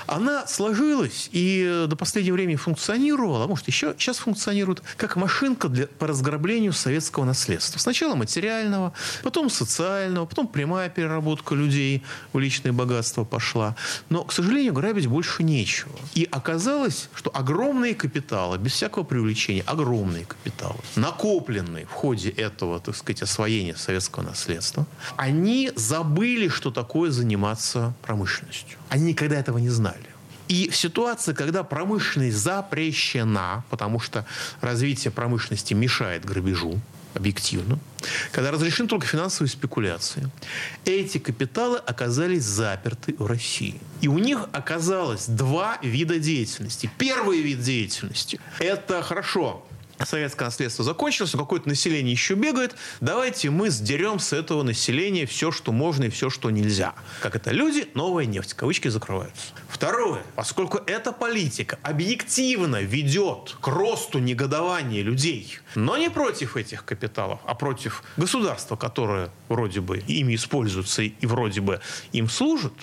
она 0.09 0.44
сложилась 0.48 1.29
и 1.31 1.85
до 1.87 1.94
последнего 1.94 2.35
времени 2.35 2.57
функционировала, 2.57 3.44
а 3.44 3.46
может 3.46 3.68
еще 3.68 3.94
сейчас 3.96 4.18
функционирует 4.18 4.46
функционирует 4.47 4.83
как 4.97 5.17
машинка 5.17 5.69
для, 5.69 5.87
по 5.87 6.07
разграблению 6.07 6.73
советского 6.73 7.25
наследства. 7.25 7.81
Сначала 7.81 8.15
материального, 8.15 8.93
потом 9.23 9.51
социального, 9.51 10.25
потом 10.27 10.47
прямая 10.47 10.89
переработка 10.89 11.55
людей 11.55 12.03
в 12.33 12.39
личное 12.39 12.73
богатство 12.73 13.25
пошла. 13.25 13.75
Но, 14.09 14.23
к 14.23 14.33
сожалению, 14.33 14.73
грабить 14.73 15.09
больше 15.09 15.43
нечего. 15.43 15.91
И 16.15 16.29
оказалось, 16.31 17.09
что 17.15 17.31
огромные 17.35 17.95
капиталы, 17.95 18.59
без 18.59 18.73
всякого 18.73 19.03
привлечения, 19.03 19.65
огромные 19.67 20.25
капиталы, 20.25 20.79
накопленные 20.95 21.87
в 21.87 21.93
ходе 21.93 22.31
этого, 22.31 22.79
так 22.79 22.95
сказать, 22.95 23.23
освоения 23.23 23.75
советского 23.75 24.23
наследства, 24.23 24.87
они 25.17 25.73
забыли, 25.75 26.49
что 26.49 26.71
такое 26.71 27.11
заниматься 27.11 27.95
промышленностью. 28.03 28.79
Они 28.91 29.07
никогда 29.07 29.37
этого 29.37 29.59
не 29.59 29.71
знали. 29.71 30.15
И 30.49 30.69
в 30.69 30.77
ситуации, 30.77 31.33
когда 31.33 31.63
промышленность 31.65 32.37
запрещена, 32.37 33.65
потому 33.71 34.01
что 34.01 34.27
развитие 34.61 35.11
промышленности 35.11 35.75
мешает 35.75 36.25
грабежу, 36.25 36.81
объективно, 37.15 37.79
когда 38.31 38.51
разрешены 38.51 38.89
только 38.89 39.07
финансовые 39.07 39.51
спекуляции, 39.51 40.31
эти 40.85 41.19
капиталы 41.19 41.79
оказались 41.79 42.45
заперты 42.45 43.15
в 43.19 43.27
России. 43.27 43.81
И 44.03 44.09
у 44.09 44.19
них 44.19 44.41
оказалось 44.53 45.27
два 45.27 45.79
вида 45.83 46.19
деятельности. 46.19 46.91
Первый 46.99 47.41
вид 47.41 47.61
деятельности– 47.61 48.39
это 48.59 49.03
хорошо, 49.03 49.67
советское 50.05 50.45
наследство 50.45 50.85
закончилось, 50.85 51.33
но 51.33 51.41
какое-то 51.41 51.69
население 51.69 52.13
еще 52.13 52.35
бегает, 52.35 52.75
давайте 53.01 53.51
мы 53.51 53.71
сдерем 53.71 54.19
с 54.19 54.33
этого 54.33 54.63
населения 54.63 55.27
все, 55.27 55.51
что 55.51 55.73
можно 55.73 56.05
и 56.05 56.11
все, 56.11 56.29
что 56.31 56.51
нельзя. 56.51 56.95
Как 57.21 57.37
это? 57.37 57.51
Люди, 57.51 57.89
новая 57.95 58.27
нефть, 58.27 58.55
кавычки 58.55 58.89
закрываются. 58.89 59.53
Второе, 59.69 60.23
поскольку 60.35 60.79
эта 60.87 61.13
политика 61.13 61.79
объективно 61.83 62.83
ведет 62.83 63.57
к 63.61 63.69
росту 63.69 64.19
негодования 64.19 65.03
людей, 65.03 65.59
но 65.75 65.97
не 65.97 66.11
против 66.11 66.57
этих 66.57 66.85
капиталов, 66.85 67.41
а 67.47 67.55
против 67.55 68.03
государства, 68.17 68.77
которое 68.77 69.31
вроде 69.49 69.81
бы 69.81 69.99
ими 69.99 70.35
используется 70.35 71.03
и 71.03 71.27
вроде 71.27 71.61
бы 71.61 71.81
им 72.13 72.29
служит, 72.29 72.75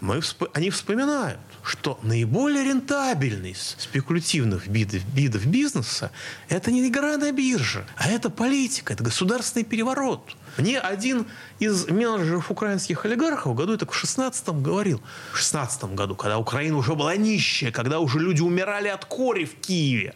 мы, 0.00 0.20
они 0.52 0.70
вспоминают, 0.70 1.38
что 1.66 1.98
наиболее 2.02 2.64
рентабельный 2.64 3.56
спекулятивных 3.56 4.68
видов, 4.68 5.02
видов 5.12 5.44
бизнеса– 5.46 6.12
это 6.48 6.70
не 6.70 6.86
игра 6.86 7.16
на 7.16 7.32
бирже, 7.32 7.84
а 7.96 8.08
это 8.08 8.30
политика, 8.30 8.92
это 8.92 9.02
государственный 9.02 9.64
переворот. 9.64 10.36
Мне 10.58 10.78
один 10.78 11.26
из 11.58 11.88
менеджеров 11.88 12.52
украинских 12.52 13.04
олигархов 13.04 13.56
году 13.56 13.74
это 13.74 13.84
в 13.84 13.94
16 13.94 14.48
говорил, 14.48 15.02
в 15.32 15.38
16 15.38 15.84
году, 15.94 16.14
когда 16.14 16.38
Украина 16.38 16.76
уже 16.76 16.94
была 16.94 17.16
нищая, 17.16 17.72
когда 17.72 17.98
уже 17.98 18.20
люди 18.20 18.42
умирали 18.42 18.88
от 18.88 19.04
кори 19.04 19.44
в 19.44 19.56
Киеве. 19.56 20.14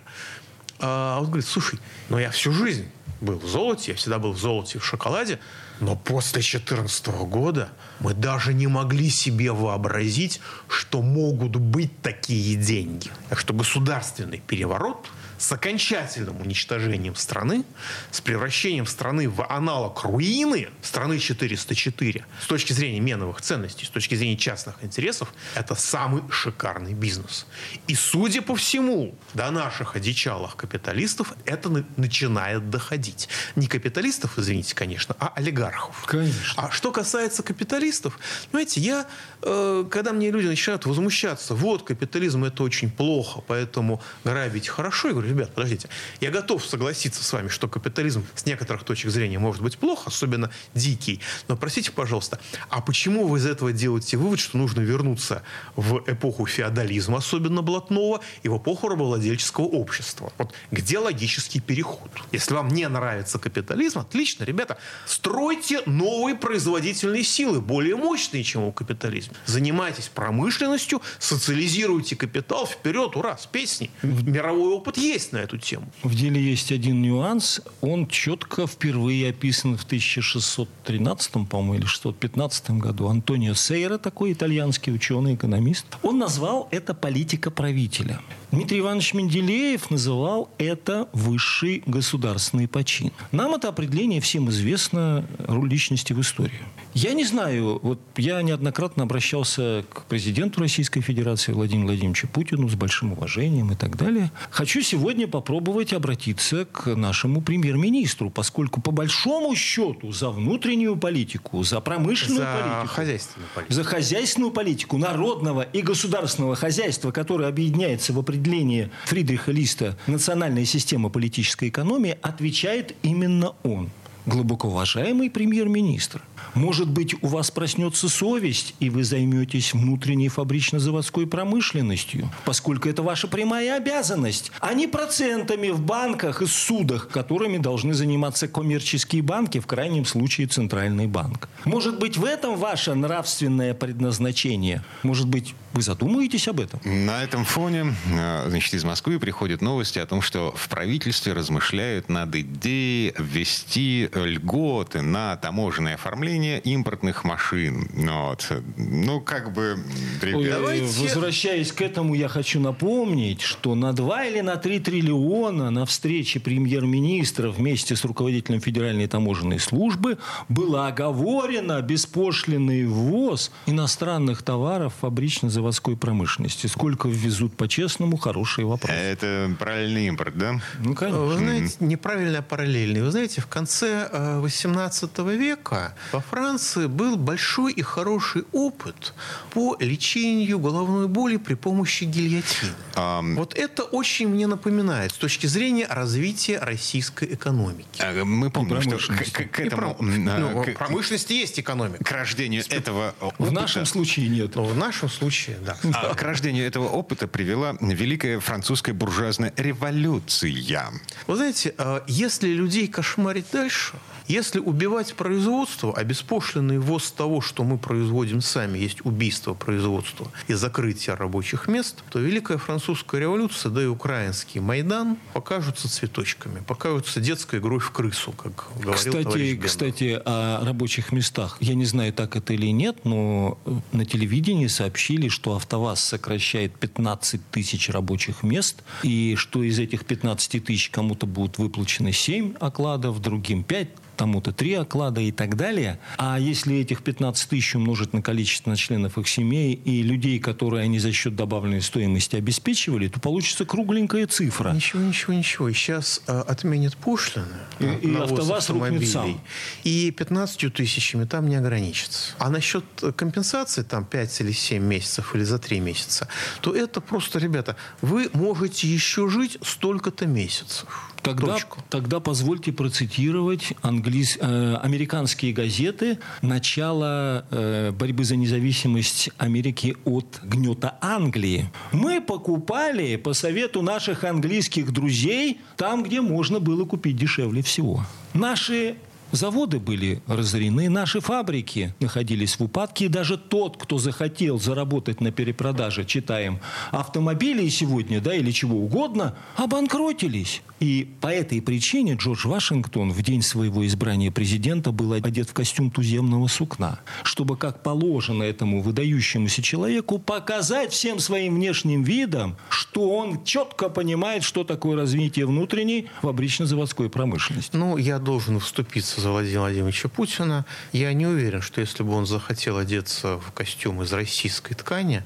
А 0.78 1.18
он 1.18 1.26
говорит, 1.26 1.46
слушай, 1.46 1.80
ну 2.08 2.18
я 2.18 2.30
всю 2.30 2.52
жизнь 2.52 2.88
был 3.20 3.38
в 3.38 3.46
золоте, 3.46 3.90
я 3.90 3.96
всегда 3.96 4.20
был 4.20 4.32
в 4.32 4.38
золоте 4.38 4.78
в 4.78 4.84
шоколаде, 4.84 5.40
но 5.80 5.96
после 5.96 6.40
2014 6.40 7.06
года 7.26 7.70
мы 7.98 8.14
даже 8.14 8.54
не 8.54 8.66
могли 8.66 9.10
себе 9.10 9.52
вообразить, 9.52 10.40
что 10.68 11.02
могут 11.02 11.56
быть 11.56 12.00
такие 12.02 12.56
деньги. 12.56 13.10
Так 13.28 13.38
что 13.38 13.52
государственный 13.52 14.38
переворот– 14.38 15.06
с 15.40 15.50
окончательным 15.52 16.38
уничтожением 16.42 17.14
страны, 17.14 17.64
с 18.10 18.20
превращением 18.20 18.86
страны 18.86 19.28
в 19.28 19.42
аналог 19.48 20.04
руины 20.04 20.68
страны 20.82 21.18
404, 21.18 22.26
с 22.42 22.46
точки 22.46 22.74
зрения 22.74 23.00
меновых 23.00 23.40
ценностей, 23.40 23.86
с 23.86 23.88
точки 23.88 24.14
зрения 24.14 24.36
частных 24.36 24.76
интересов, 24.84 25.32
это 25.54 25.74
самый 25.74 26.22
шикарный 26.30 26.92
бизнес. 26.92 27.46
И, 27.88 27.94
судя 27.94 28.42
по 28.42 28.54
всему, 28.54 29.14
до 29.32 29.50
наших 29.50 29.96
одичалых 29.96 30.56
капиталистов 30.56 31.32
это 31.46 31.84
начинает 31.96 32.68
доходить. 32.68 33.30
Не 33.56 33.66
капиталистов, 33.66 34.38
извините, 34.38 34.74
конечно, 34.74 35.16
а 35.18 35.32
олигархов. 35.34 36.04
Конечно. 36.04 36.52
А 36.56 36.70
что 36.70 36.92
касается 36.92 37.42
капиталистов, 37.42 38.18
знаете, 38.50 38.80
я, 38.82 39.06
э, 39.40 39.86
когда 39.90 40.12
мне 40.12 40.30
люди 40.30 40.48
начинают 40.48 40.84
возмущаться, 40.84 41.54
вот, 41.54 41.84
капитализм 41.84 42.44
это 42.44 42.62
очень 42.62 42.90
плохо, 42.90 43.40
поэтому 43.46 44.02
грабить 44.22 44.68
хорошо, 44.68 45.08
я 45.08 45.14
говорю, 45.14 45.29
ребят, 45.30 45.52
подождите, 45.54 45.88
я 46.20 46.30
готов 46.30 46.64
согласиться 46.64 47.24
с 47.24 47.32
вами, 47.32 47.48
что 47.48 47.68
капитализм 47.68 48.24
с 48.34 48.46
некоторых 48.46 48.84
точек 48.84 49.10
зрения 49.10 49.38
может 49.38 49.62
быть 49.62 49.78
плохо, 49.78 50.04
особенно 50.06 50.50
дикий. 50.74 51.20
Но 51.48 51.56
простите, 51.56 51.92
пожалуйста, 51.92 52.38
а 52.68 52.80
почему 52.80 53.26
вы 53.26 53.38
из 53.38 53.46
этого 53.46 53.72
делаете 53.72 54.16
вывод, 54.16 54.40
что 54.40 54.58
нужно 54.58 54.80
вернуться 54.80 55.42
в 55.76 56.02
эпоху 56.06 56.46
феодализма, 56.46 57.18
особенно 57.18 57.62
блатного, 57.62 58.20
и 58.42 58.48
в 58.48 58.58
эпоху 58.58 58.88
рабовладельческого 58.88 59.64
общества? 59.64 60.32
Вот 60.38 60.52
где 60.70 60.98
логический 60.98 61.60
переход? 61.60 62.10
Если 62.32 62.54
вам 62.54 62.68
не 62.68 62.88
нравится 62.88 63.38
капитализм, 63.38 64.00
отлично, 64.00 64.44
ребята, 64.44 64.78
стройте 65.06 65.82
новые 65.86 66.36
производительные 66.36 67.24
силы, 67.24 67.60
более 67.60 67.96
мощные, 67.96 68.42
чем 68.42 68.64
у 68.64 68.72
капитализма. 68.72 69.34
Занимайтесь 69.46 70.08
промышленностью, 70.08 71.02
социализируйте 71.18 72.16
капитал, 72.16 72.66
вперед, 72.66 73.16
ура, 73.16 73.36
с 73.36 73.46
песней. 73.46 73.90
Мировой 74.02 74.72
опыт 74.72 74.96
есть 74.96 75.19
есть 75.20 75.32
на 75.32 75.38
эту 75.38 75.58
тему. 75.58 75.86
В 76.02 76.14
деле 76.14 76.40
есть 76.40 76.72
один 76.72 77.02
нюанс. 77.02 77.60
Он 77.82 78.06
четко 78.06 78.66
впервые 78.66 79.28
описан 79.30 79.76
в 79.76 79.84
1613, 79.84 81.48
по-моему, 81.48 81.74
или 81.74 81.84
615 81.84 82.70
году. 82.70 83.08
Антонио 83.08 83.54
Сейра, 83.54 83.98
такой 83.98 84.32
итальянский 84.32 84.92
ученый, 84.92 85.34
экономист, 85.34 85.86
он 86.02 86.18
назвал 86.18 86.68
это 86.70 86.94
политика 86.94 87.50
правителя. 87.50 88.20
Дмитрий 88.52 88.80
Иванович 88.80 89.14
Менделеев 89.14 89.90
называл 89.90 90.50
это 90.58 91.08
высший 91.12 91.84
государственный 91.86 92.66
почин. 92.66 93.12
Нам 93.30 93.54
это 93.54 93.68
определение 93.68 94.20
всем 94.20 94.50
известно, 94.50 95.24
роль 95.38 95.70
личности 95.70 96.12
в 96.12 96.20
истории. 96.20 96.60
Я 96.92 97.14
не 97.14 97.24
знаю, 97.24 97.78
вот 97.80 98.00
я 98.16 98.42
неоднократно 98.42 99.04
обращался 99.04 99.84
к 99.88 100.06
президенту 100.06 100.60
Российской 100.60 101.00
Федерации 101.00 101.52
Владимиру 101.52 101.86
Владимировичу 101.86 102.26
Путину 102.26 102.68
с 102.68 102.74
большим 102.74 103.12
уважением 103.12 103.70
и 103.70 103.76
так 103.76 103.96
далее. 103.96 104.32
Хочу 104.50 104.82
сегодня 104.82 105.28
попробовать 105.28 105.92
обратиться 105.92 106.64
к 106.64 106.96
нашему 106.96 107.42
премьер-министру, 107.42 108.30
поскольку 108.30 108.80
по 108.80 108.90
большому 108.90 109.54
счету 109.54 110.10
за 110.10 110.30
внутреннюю 110.30 110.96
политику, 110.96 111.62
за 111.62 111.80
промышленную 111.80 112.40
за 112.40 112.46
политику, 112.46 112.94
хозяйственную 112.94 113.48
политику. 113.54 113.74
за 113.74 113.84
хозяйственную 113.84 114.50
политику 114.50 114.98
народного 114.98 115.62
и 115.62 115.82
государственного 115.82 116.56
хозяйства, 116.56 117.12
которое 117.12 117.48
объединяется 117.48 118.12
в 118.12 118.18
определении 118.40 118.88
Фридриха 119.04 119.52
Листа 119.52 119.96
«Национальная 120.06 120.64
система 120.64 121.10
политической 121.10 121.68
экономии», 121.68 122.16
отвечает 122.22 122.94
именно 123.02 123.52
он 123.62 123.90
глубоко 124.26 124.68
уважаемый 124.68 125.30
премьер-министр. 125.30 126.22
Может 126.54 126.88
быть, 126.88 127.14
у 127.22 127.28
вас 127.28 127.50
проснется 127.50 128.08
совесть, 128.08 128.74
и 128.80 128.90
вы 128.90 129.04
займетесь 129.04 129.72
внутренней 129.72 130.28
фабрично-заводской 130.28 131.26
промышленностью, 131.26 132.30
поскольку 132.44 132.88
это 132.88 133.02
ваша 133.02 133.28
прямая 133.28 133.76
обязанность, 133.76 134.50
а 134.60 134.74
не 134.74 134.86
процентами 134.86 135.70
в 135.70 135.80
банках 135.80 136.42
и 136.42 136.46
судах, 136.46 137.08
которыми 137.08 137.58
должны 137.58 137.94
заниматься 137.94 138.48
коммерческие 138.48 139.22
банки, 139.22 139.60
в 139.60 139.66
крайнем 139.66 140.04
случае 140.04 140.46
Центральный 140.46 141.06
банк. 141.06 141.48
Может 141.64 141.98
быть, 141.98 142.16
в 142.16 142.24
этом 142.24 142.56
ваше 142.56 142.94
нравственное 142.94 143.74
предназначение? 143.74 144.82
Может 145.02 145.28
быть, 145.28 145.54
вы 145.72 145.82
задумаетесь 145.82 146.48
об 146.48 146.60
этом? 146.60 146.80
На 146.84 147.22
этом 147.22 147.44
фоне, 147.44 147.94
э, 148.10 148.46
значит, 148.48 148.74
из 148.74 148.84
Москвы 148.84 149.20
приходят 149.20 149.62
новости 149.62 149.98
о 149.98 150.06
том, 150.06 150.20
что 150.20 150.52
в 150.56 150.68
правительстве 150.68 151.32
размышляют 151.32 152.08
над 152.08 152.34
идеей 152.34 153.14
ввести 153.18 154.08
льготы 154.14 155.00
на 155.02 155.36
таможенное 155.36 155.94
оформление 155.94 156.29
импортных 156.38 157.24
машин. 157.24 157.88
Вот. 157.92 158.52
Ну, 158.76 159.20
как 159.20 159.52
бы, 159.52 159.78
Ой, 160.22 160.44
ребят... 160.44 160.60
Возвращаясь 160.98 161.72
к 161.72 161.82
этому, 161.82 162.14
я 162.14 162.28
хочу 162.28 162.60
напомнить, 162.60 163.40
что 163.40 163.74
на 163.74 163.92
2 163.92 164.24
или 164.24 164.40
на 164.40 164.56
3 164.56 164.80
триллиона 164.80 165.70
на 165.70 165.86
встрече 165.86 166.40
премьер-министра 166.40 167.50
вместе 167.50 167.96
с 167.96 168.04
руководителем 168.04 168.60
Федеральной 168.60 169.06
таможенной 169.06 169.58
службы 169.58 170.18
было 170.48 170.86
оговорено 170.88 171.80
беспошлинный 171.82 172.86
ввоз 172.86 173.50
иностранных 173.66 174.42
товаров 174.42 174.94
фабрично-заводской 175.00 175.96
промышленности. 175.96 176.66
Сколько 176.66 177.08
ввезут 177.08 177.56
по-честному, 177.56 178.16
хороший 178.16 178.64
вопрос. 178.64 178.90
Это 178.90 179.54
параллельный 179.58 180.06
импорт, 180.08 180.36
да? 180.36 180.60
Ну, 180.78 180.94
конечно. 180.94 181.24
Вы 181.24 181.36
знаете, 181.36 181.76
неправильно 181.80 182.42
параллельный. 182.42 183.02
Вы 183.02 183.10
знаете, 183.10 183.40
в 183.40 183.46
конце 183.46 184.08
18 184.40 185.18
века 185.18 185.94
во 186.12 186.19
Франции 186.20 186.86
был 186.86 187.16
большой 187.16 187.72
и 187.72 187.82
хороший 187.82 188.44
опыт 188.52 189.14
по 189.50 189.76
лечению 189.80 190.58
головной 190.58 191.08
боли 191.08 191.36
при 191.36 191.54
помощи 191.54 192.04
гильотины. 192.04 192.72
А, 192.94 193.22
Вот 193.22 193.54
это 193.54 193.82
очень 193.84 194.28
мне 194.28 194.46
напоминает 194.46 195.12
с 195.12 195.14
точки 195.16 195.46
зрения 195.46 195.86
развития 195.86 196.58
российской 196.58 197.34
экономики. 197.34 198.00
а, 198.00 198.24
Мы 198.24 198.50
помним, 198.50 198.80
что 198.82 198.96
к, 198.98 199.32
к- 199.32 199.50
к 199.50 199.60
этому... 199.60 199.94
пром- 199.98 200.28
а, 200.28 200.38
ну, 200.38 200.62
к- 200.64 200.68
в 200.68 200.74
промышленности 200.74 201.32
есть 201.32 201.58
экономика. 201.60 202.02
к 202.04 202.10
рождению 202.12 202.62
этого 202.68 203.14
В 203.20 203.24
опыта- 203.26 203.50
нашем 203.52 203.86
случае 203.86 204.28
нет. 204.28 204.54
Но 204.56 204.64
в 204.64 204.76
нашем 204.76 205.08
случае, 205.08 205.58
да. 205.64 205.76
А 205.94 206.14
к 206.14 206.22
рождению 206.22 206.66
этого 206.66 206.88
опыта 206.88 207.26
привела 207.28 207.76
великая 207.80 208.40
французская 208.40 208.92
буржуазная 208.92 209.52
революция. 209.56 210.90
Вы 211.26 211.36
знаете, 211.36 211.74
э, 211.78 212.00
если 212.06 212.48
людей 212.48 212.86
кошмарить 212.88 213.46
дальше, 213.52 213.94
если 214.30 214.60
убивать 214.60 215.14
производство, 215.14 215.92
а 215.96 216.04
беспошлинный 216.04 216.78
ввоз 216.78 217.10
того, 217.10 217.40
что 217.40 217.64
мы 217.64 217.78
производим 217.78 218.40
сами, 218.40 218.78
есть 218.78 219.04
убийство 219.04 219.54
производства 219.54 220.30
и 220.46 220.54
закрытие 220.54 221.16
рабочих 221.16 221.66
мест, 221.68 222.02
то 222.10 222.18
Великая 222.18 222.58
Французская 222.58 223.20
революция, 223.20 223.70
да 223.70 223.82
и 223.82 223.86
украинский 223.86 224.60
Майдан 224.60 225.16
покажутся 225.32 225.88
цветочками, 225.88 226.62
покажутся 226.66 227.20
детской 227.20 227.58
игрой 227.58 227.80
в 227.80 227.90
крысу, 227.90 228.32
как 228.32 228.68
говорил 228.76 228.94
Кстати, 228.94 229.22
товарищ 229.22 229.50
Гендер. 229.52 229.68
кстати, 229.68 230.22
о 230.24 230.64
рабочих 230.64 231.12
местах. 231.12 231.56
Я 231.60 231.74
не 231.74 231.84
знаю, 231.84 232.12
так 232.12 232.36
это 232.36 232.52
или 232.52 232.68
нет, 232.68 233.04
но 233.04 233.58
э, 233.64 233.72
на 233.92 234.04
телевидении 234.04 234.68
сообщили, 234.68 235.28
что 235.28 235.56
АвтоВАЗ 235.56 236.04
сокращает 236.04 236.74
15 236.74 237.50
тысяч 237.50 237.88
рабочих 237.90 238.42
мест, 238.42 238.82
и 239.02 239.34
что 239.36 239.62
из 239.62 239.78
этих 239.78 240.04
15 240.04 240.64
тысяч 240.64 240.90
кому-то 240.90 241.26
будут 241.26 241.58
выплачены 241.58 242.12
7 242.12 242.54
окладов, 242.60 243.20
другим 243.20 243.64
5, 243.64 243.88
тому-то 244.20 244.52
три 244.52 244.74
оклада 244.74 245.22
и 245.22 245.32
так 245.32 245.56
далее. 245.56 245.98
А 246.18 246.38
если 246.38 246.76
этих 246.76 247.02
15 247.02 247.48
тысяч 247.48 247.74
умножить 247.74 248.12
на 248.12 248.20
количество 248.20 248.76
членов 248.76 249.16
их 249.16 249.26
семей 249.26 249.72
и 249.72 250.02
людей, 250.02 250.38
которые 250.38 250.84
они 250.84 250.98
за 250.98 251.10
счет 251.10 251.34
добавленной 251.36 251.80
стоимости 251.80 252.36
обеспечивали, 252.36 253.08
то 253.08 253.18
получится 253.18 253.64
кругленькая 253.64 254.26
цифра. 254.26 254.72
Ничего, 254.72 255.00
ничего, 255.02 255.32
ничего. 255.32 255.72
Сейчас 255.72 256.20
э, 256.26 256.38
отменят 256.38 256.96
пошлины 256.98 257.46
И- 257.78 257.84
на- 257.84 257.92
и 257.94 258.14
АвтоВАЗ 258.14 258.68
рухнет 258.70 259.08
сам. 259.08 259.40
И 259.84 260.10
15 260.10 260.68
тысячами 260.68 261.24
там 261.24 261.48
не 261.48 261.56
ограничится. 261.56 262.34
А 262.38 262.50
насчет 262.50 262.84
э, 263.02 263.12
компенсации, 263.12 263.82
там 263.82 264.04
5 264.04 264.40
или 264.42 264.52
7 264.52 264.82
месяцев, 264.84 265.34
или 265.34 265.44
за 265.44 265.58
3 265.58 265.80
месяца, 265.80 266.28
то 266.60 266.74
это 266.76 267.00
просто, 267.00 267.38
ребята, 267.38 267.76
вы 268.02 268.28
можете 268.34 268.86
еще 268.86 269.30
жить 269.30 269.56
столько-то 269.62 270.26
месяцев. 270.26 271.09
Тогда, 271.22 271.54
Точку. 271.54 271.78
тогда 271.90 272.18
позвольте 272.20 272.72
процитировать 272.72 273.74
английс- 273.82 274.38
э, 274.40 274.76
американские 274.82 275.52
газеты 275.52 276.18
начала 276.40 277.44
э, 277.50 277.90
борьбы 277.92 278.24
за 278.24 278.36
независимость 278.36 279.30
Америки 279.36 279.96
от 280.04 280.40
гнета 280.42 280.96
Англии. 281.00 281.70
Мы 281.92 282.20
покупали 282.20 283.16
по 283.16 283.34
совету 283.34 283.82
наших 283.82 284.24
английских 284.24 284.92
друзей 284.92 285.60
там, 285.76 286.02
где 286.02 286.20
можно 286.20 286.58
было 286.60 286.84
купить 286.84 287.16
дешевле 287.16 287.62
всего. 287.62 288.04
Наши 288.34 288.96
Заводы 289.32 289.78
были 289.78 290.22
разорены, 290.26 290.88
наши 290.88 291.20
фабрики 291.20 291.94
находились 292.00 292.58
в 292.58 292.64
упадке, 292.64 293.04
и 293.04 293.08
даже 293.08 293.38
тот, 293.38 293.76
кто 293.76 293.98
захотел 293.98 294.58
заработать 294.58 295.20
на 295.20 295.30
перепродаже, 295.30 296.04
читаем, 296.04 296.58
автомобилей 296.90 297.70
сегодня, 297.70 298.20
да, 298.20 298.34
или 298.34 298.50
чего 298.50 298.78
угодно, 298.78 299.36
обанкротились. 299.56 300.62
И 300.80 301.08
по 301.20 301.28
этой 301.28 301.60
причине 301.60 302.14
Джордж 302.14 302.48
Вашингтон 302.48 303.12
в 303.12 303.22
день 303.22 303.42
своего 303.42 303.86
избрания 303.86 304.30
президента 304.30 304.92
был 304.92 305.12
одет 305.12 305.50
в 305.50 305.52
костюм 305.52 305.90
туземного 305.90 306.48
сукна, 306.48 307.00
чтобы, 307.22 307.56
как 307.56 307.82
положено 307.82 308.42
этому 308.42 308.80
выдающемуся 308.80 309.62
человеку, 309.62 310.18
показать 310.18 310.92
всем 310.92 311.18
своим 311.20 311.56
внешним 311.56 312.02
видом, 312.02 312.56
что 312.70 313.10
он 313.10 313.44
четко 313.44 313.90
понимает, 313.90 314.42
что 314.42 314.64
такое 314.64 314.96
развитие 314.96 315.46
внутренней 315.46 316.08
фабрично-заводской 316.22 317.10
промышленности. 317.10 317.76
Ну, 317.76 317.98
я 317.98 318.18
должен 318.18 318.58
вступиться 318.58 319.19
за 319.20 319.30
Владимира 319.30 319.60
Владимировича 319.60 320.08
Путина. 320.08 320.64
Я 320.92 321.12
не 321.12 321.26
уверен, 321.26 321.60
что 321.60 321.80
если 321.80 322.02
бы 322.02 322.12
он 322.12 322.26
захотел 322.26 322.78
одеться 322.78 323.38
в 323.38 323.52
костюм 323.52 324.02
из 324.02 324.12
российской 324.12 324.74
ткани, 324.74 325.22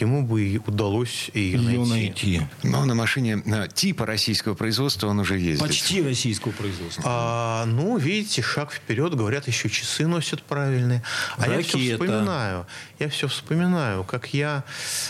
ему 0.00 0.22
бы 0.22 0.42
и 0.42 0.58
удалось 0.58 1.30
ее, 1.34 1.58
ее 1.58 1.84
найти. 1.84 2.38
найти. 2.38 2.42
Но 2.62 2.84
на 2.84 2.94
машине 2.94 3.42
типа 3.74 4.06
российского 4.06 4.54
производства 4.54 5.08
он 5.08 5.18
уже 5.20 5.38
ездит. 5.38 5.66
Почти 5.66 6.02
российского 6.02 6.52
производства. 6.52 7.02
А, 7.06 7.64
ну, 7.66 7.96
видите, 7.96 8.42
шаг 8.42 8.72
вперед. 8.72 9.14
Говорят, 9.14 9.46
еще 9.46 9.68
часы 9.68 10.06
носят 10.06 10.42
правильные. 10.42 11.02
А 11.36 11.46
Ракета. 11.46 11.56
я 11.56 11.62
все 11.62 11.92
вспоминаю. 11.94 12.66
Я 12.98 13.08
все 13.08 13.28
вспоминаю, 13.28 14.04
как 14.04 14.32
я 14.32 14.64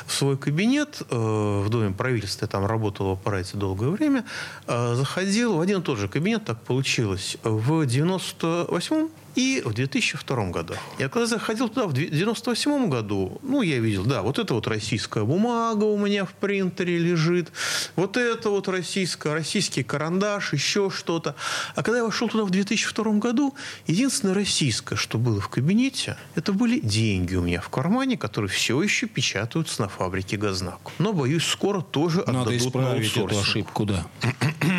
в 0.06 0.12
свой 0.12 0.36
кабинет 0.36 1.02
э, 1.08 1.62
в 1.64 1.68
Доме 1.68 1.92
правительства, 1.92 2.48
там 2.48 2.66
работал 2.66 3.08
в 3.08 3.12
аппарате 3.12 3.56
долгое 3.56 3.90
время, 3.90 4.24
э, 4.66 4.94
заходил 4.96 5.56
в 5.56 5.60
один 5.60 5.80
и 5.80 5.82
тот 5.82 5.98
же 5.98 6.08
кабинет, 6.08 6.44
так 6.44 6.60
получилось, 6.62 7.36
в 7.42 7.82
98-м 7.82 9.10
и 9.36 9.62
в 9.64 9.74
2002 9.74 10.50
году. 10.50 10.74
Я 10.98 11.08
когда 11.08 11.26
заходил 11.26 11.68
туда 11.68 11.86
в 11.86 11.90
1998 11.92 12.88
году, 12.88 13.38
ну, 13.42 13.62
я 13.62 13.78
видел, 13.78 14.04
да, 14.04 14.22
вот 14.22 14.38
это 14.38 14.54
вот 14.54 14.66
российская 14.66 15.24
бумага 15.24 15.84
у 15.84 15.98
меня 15.98 16.24
в 16.24 16.32
принтере 16.32 16.98
лежит, 16.98 17.52
вот 17.94 18.16
это 18.16 18.50
вот 18.50 18.66
российская, 18.68 19.34
российский 19.34 19.82
карандаш, 19.82 20.54
еще 20.54 20.90
что-то. 20.90 21.36
А 21.74 21.82
когда 21.82 21.98
я 21.98 22.04
вошел 22.04 22.28
туда 22.28 22.44
в 22.44 22.50
2002 22.50 23.12
году, 23.14 23.54
единственное 23.86 24.34
российское, 24.34 24.96
что 24.96 25.18
было 25.18 25.40
в 25.40 25.48
кабинете, 25.48 26.16
это 26.34 26.52
были 26.52 26.80
деньги 26.80 27.34
у 27.34 27.42
меня 27.42 27.60
в 27.60 27.68
кармане, 27.68 28.16
которые 28.16 28.50
все 28.50 28.82
еще 28.82 29.06
печатаются 29.06 29.82
на 29.82 29.88
фабрике 29.88 30.38
Газнак. 30.38 30.80
Но, 30.98 31.12
боюсь, 31.12 31.44
скоро 31.44 31.82
тоже 31.82 32.24
Надо 32.26 32.40
отдадут 32.40 32.60
исправить 32.62 33.16
на 33.16 33.20
эту 33.20 33.38
ошибку, 33.38 33.84
да. 33.84 34.06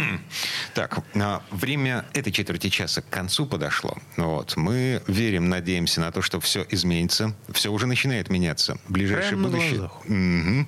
Так, 0.78 1.00
а, 1.16 1.42
время 1.50 2.06
этой 2.14 2.32
четверти 2.32 2.70
часа 2.70 3.02
к 3.02 3.10
концу 3.10 3.48
подошло. 3.48 3.98
Вот. 4.16 4.56
Мы 4.58 5.02
верим, 5.08 5.50
надеемся 5.50 6.02
на 6.02 6.12
то, 6.12 6.22
что 6.22 6.40
все 6.40 6.68
изменится. 6.70 7.34
Все 7.52 7.72
уже 7.72 7.88
начинает 7.88 8.30
меняться. 8.30 8.78
Ближайшее 8.88 9.40
Прямо 9.40 9.50
будущее. 9.50 9.90
Угу. 10.06 10.68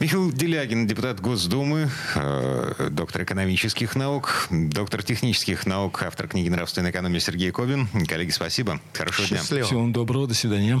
Михаил 0.00 0.32
Делягин, 0.32 0.86
депутат 0.86 1.20
Госдумы, 1.20 1.90
э, 2.14 2.88
доктор 2.90 3.24
экономических 3.24 3.96
наук, 3.96 4.48
доктор 4.48 5.02
технических 5.02 5.66
наук, 5.66 6.02
автор 6.04 6.26
книги 6.26 6.48
«Нравственная 6.48 6.90
экономия» 6.90 7.20
Сергей 7.20 7.50
Кобин. 7.50 7.86
Коллеги, 8.08 8.30
спасибо. 8.30 8.80
Хорошего 8.94 9.28
Счастливо. 9.28 9.58
дня. 9.60 9.66
Всего 9.66 9.80
вам 9.80 9.92
доброго. 9.92 10.26
До 10.26 10.32
свидания. 10.32 10.80